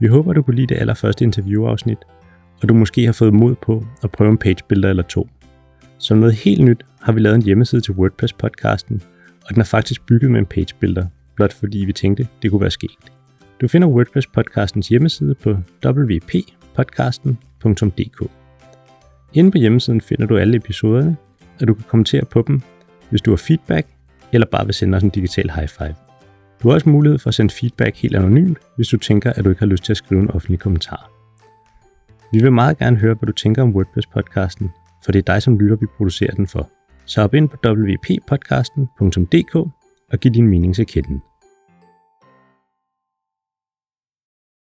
Vi 0.00 0.06
håber, 0.06 0.32
du 0.32 0.42
kunne 0.42 0.56
lide 0.56 0.66
det 0.66 0.80
allerførste 0.80 1.24
interviewafsnit, 1.24 1.98
og 2.62 2.68
du 2.68 2.74
måske 2.74 3.04
har 3.04 3.12
fået 3.12 3.34
mod 3.34 3.54
på 3.54 3.86
at 4.02 4.10
prøve 4.10 4.30
en 4.30 4.38
pagebuilder 4.38 4.90
eller 4.90 5.02
to. 5.02 5.28
Som 5.98 6.18
noget 6.18 6.34
helt 6.34 6.64
nyt 6.64 6.84
har 7.00 7.12
vi 7.12 7.20
lavet 7.20 7.34
en 7.34 7.42
hjemmeside 7.42 7.80
til 7.80 7.92
WordPress-podcasten, 7.92 9.00
og 9.44 9.50
den 9.50 9.60
er 9.60 9.64
faktisk 9.64 10.06
bygget 10.06 10.30
med 10.30 10.40
en 10.40 10.46
pagebuilder, 10.46 11.06
blot 11.34 11.52
fordi 11.52 11.78
vi 11.78 11.92
tænkte, 11.92 12.28
det 12.42 12.50
kunne 12.50 12.60
være 12.60 12.70
sket. 12.70 12.90
Du 13.60 13.68
finder 13.68 13.88
WordPress-podcastens 13.88 14.88
hjemmeside 14.88 15.34
på 15.34 15.56
wppodcasten.dk. 15.86 18.30
Inde 19.34 19.50
på 19.50 19.58
hjemmesiden 19.58 20.00
finder 20.00 20.26
du 20.26 20.36
alle 20.36 20.56
episoderne, 20.56 21.16
og 21.60 21.68
du 21.68 21.74
kan 21.74 21.84
kommentere 21.88 22.24
på 22.24 22.44
dem, 22.46 22.60
hvis 23.10 23.20
du 23.20 23.30
har 23.30 23.36
feedback, 23.36 23.86
eller 24.32 24.46
bare 24.46 24.64
vil 24.64 24.74
sende 24.74 24.96
os 24.96 25.02
en 25.02 25.10
digital 25.10 25.50
high 25.50 25.68
five. 25.68 25.94
Du 26.62 26.68
har 26.68 26.74
også 26.74 26.88
mulighed 26.88 27.18
for 27.18 27.28
at 27.28 27.34
sende 27.34 27.54
feedback 27.54 27.96
helt 27.96 28.16
anonymt, 28.16 28.58
hvis 28.76 28.88
du 28.88 28.96
tænker, 28.96 29.32
at 29.32 29.44
du 29.44 29.50
ikke 29.50 29.60
har 29.60 29.66
lyst 29.66 29.84
til 29.84 29.92
at 29.92 29.96
skrive 29.96 30.20
en 30.20 30.30
offentlig 30.30 30.60
kommentar. 30.60 31.10
Vi 32.32 32.42
vil 32.42 32.52
meget 32.52 32.78
gerne 32.78 32.96
høre, 32.96 33.14
hvad 33.14 33.26
du 33.26 33.32
tænker 33.32 33.62
om 33.62 33.76
WordPress-podcasten, 33.76 34.68
for 35.04 35.12
det 35.12 35.18
er 35.18 35.32
dig 35.32 35.42
som 35.42 35.58
lytter, 35.58 35.76
vi 35.76 35.86
producerer 35.96 36.34
den 36.34 36.46
for. 36.46 36.70
Så 37.04 37.22
op 37.22 37.34
ind 37.34 37.48
på 37.48 37.56
wppodcasten.dk 37.64 39.54
og 40.12 40.18
giv 40.20 40.32
din 40.32 40.48
mening 40.48 40.74
til 40.74 40.86
kenden. 40.86 41.22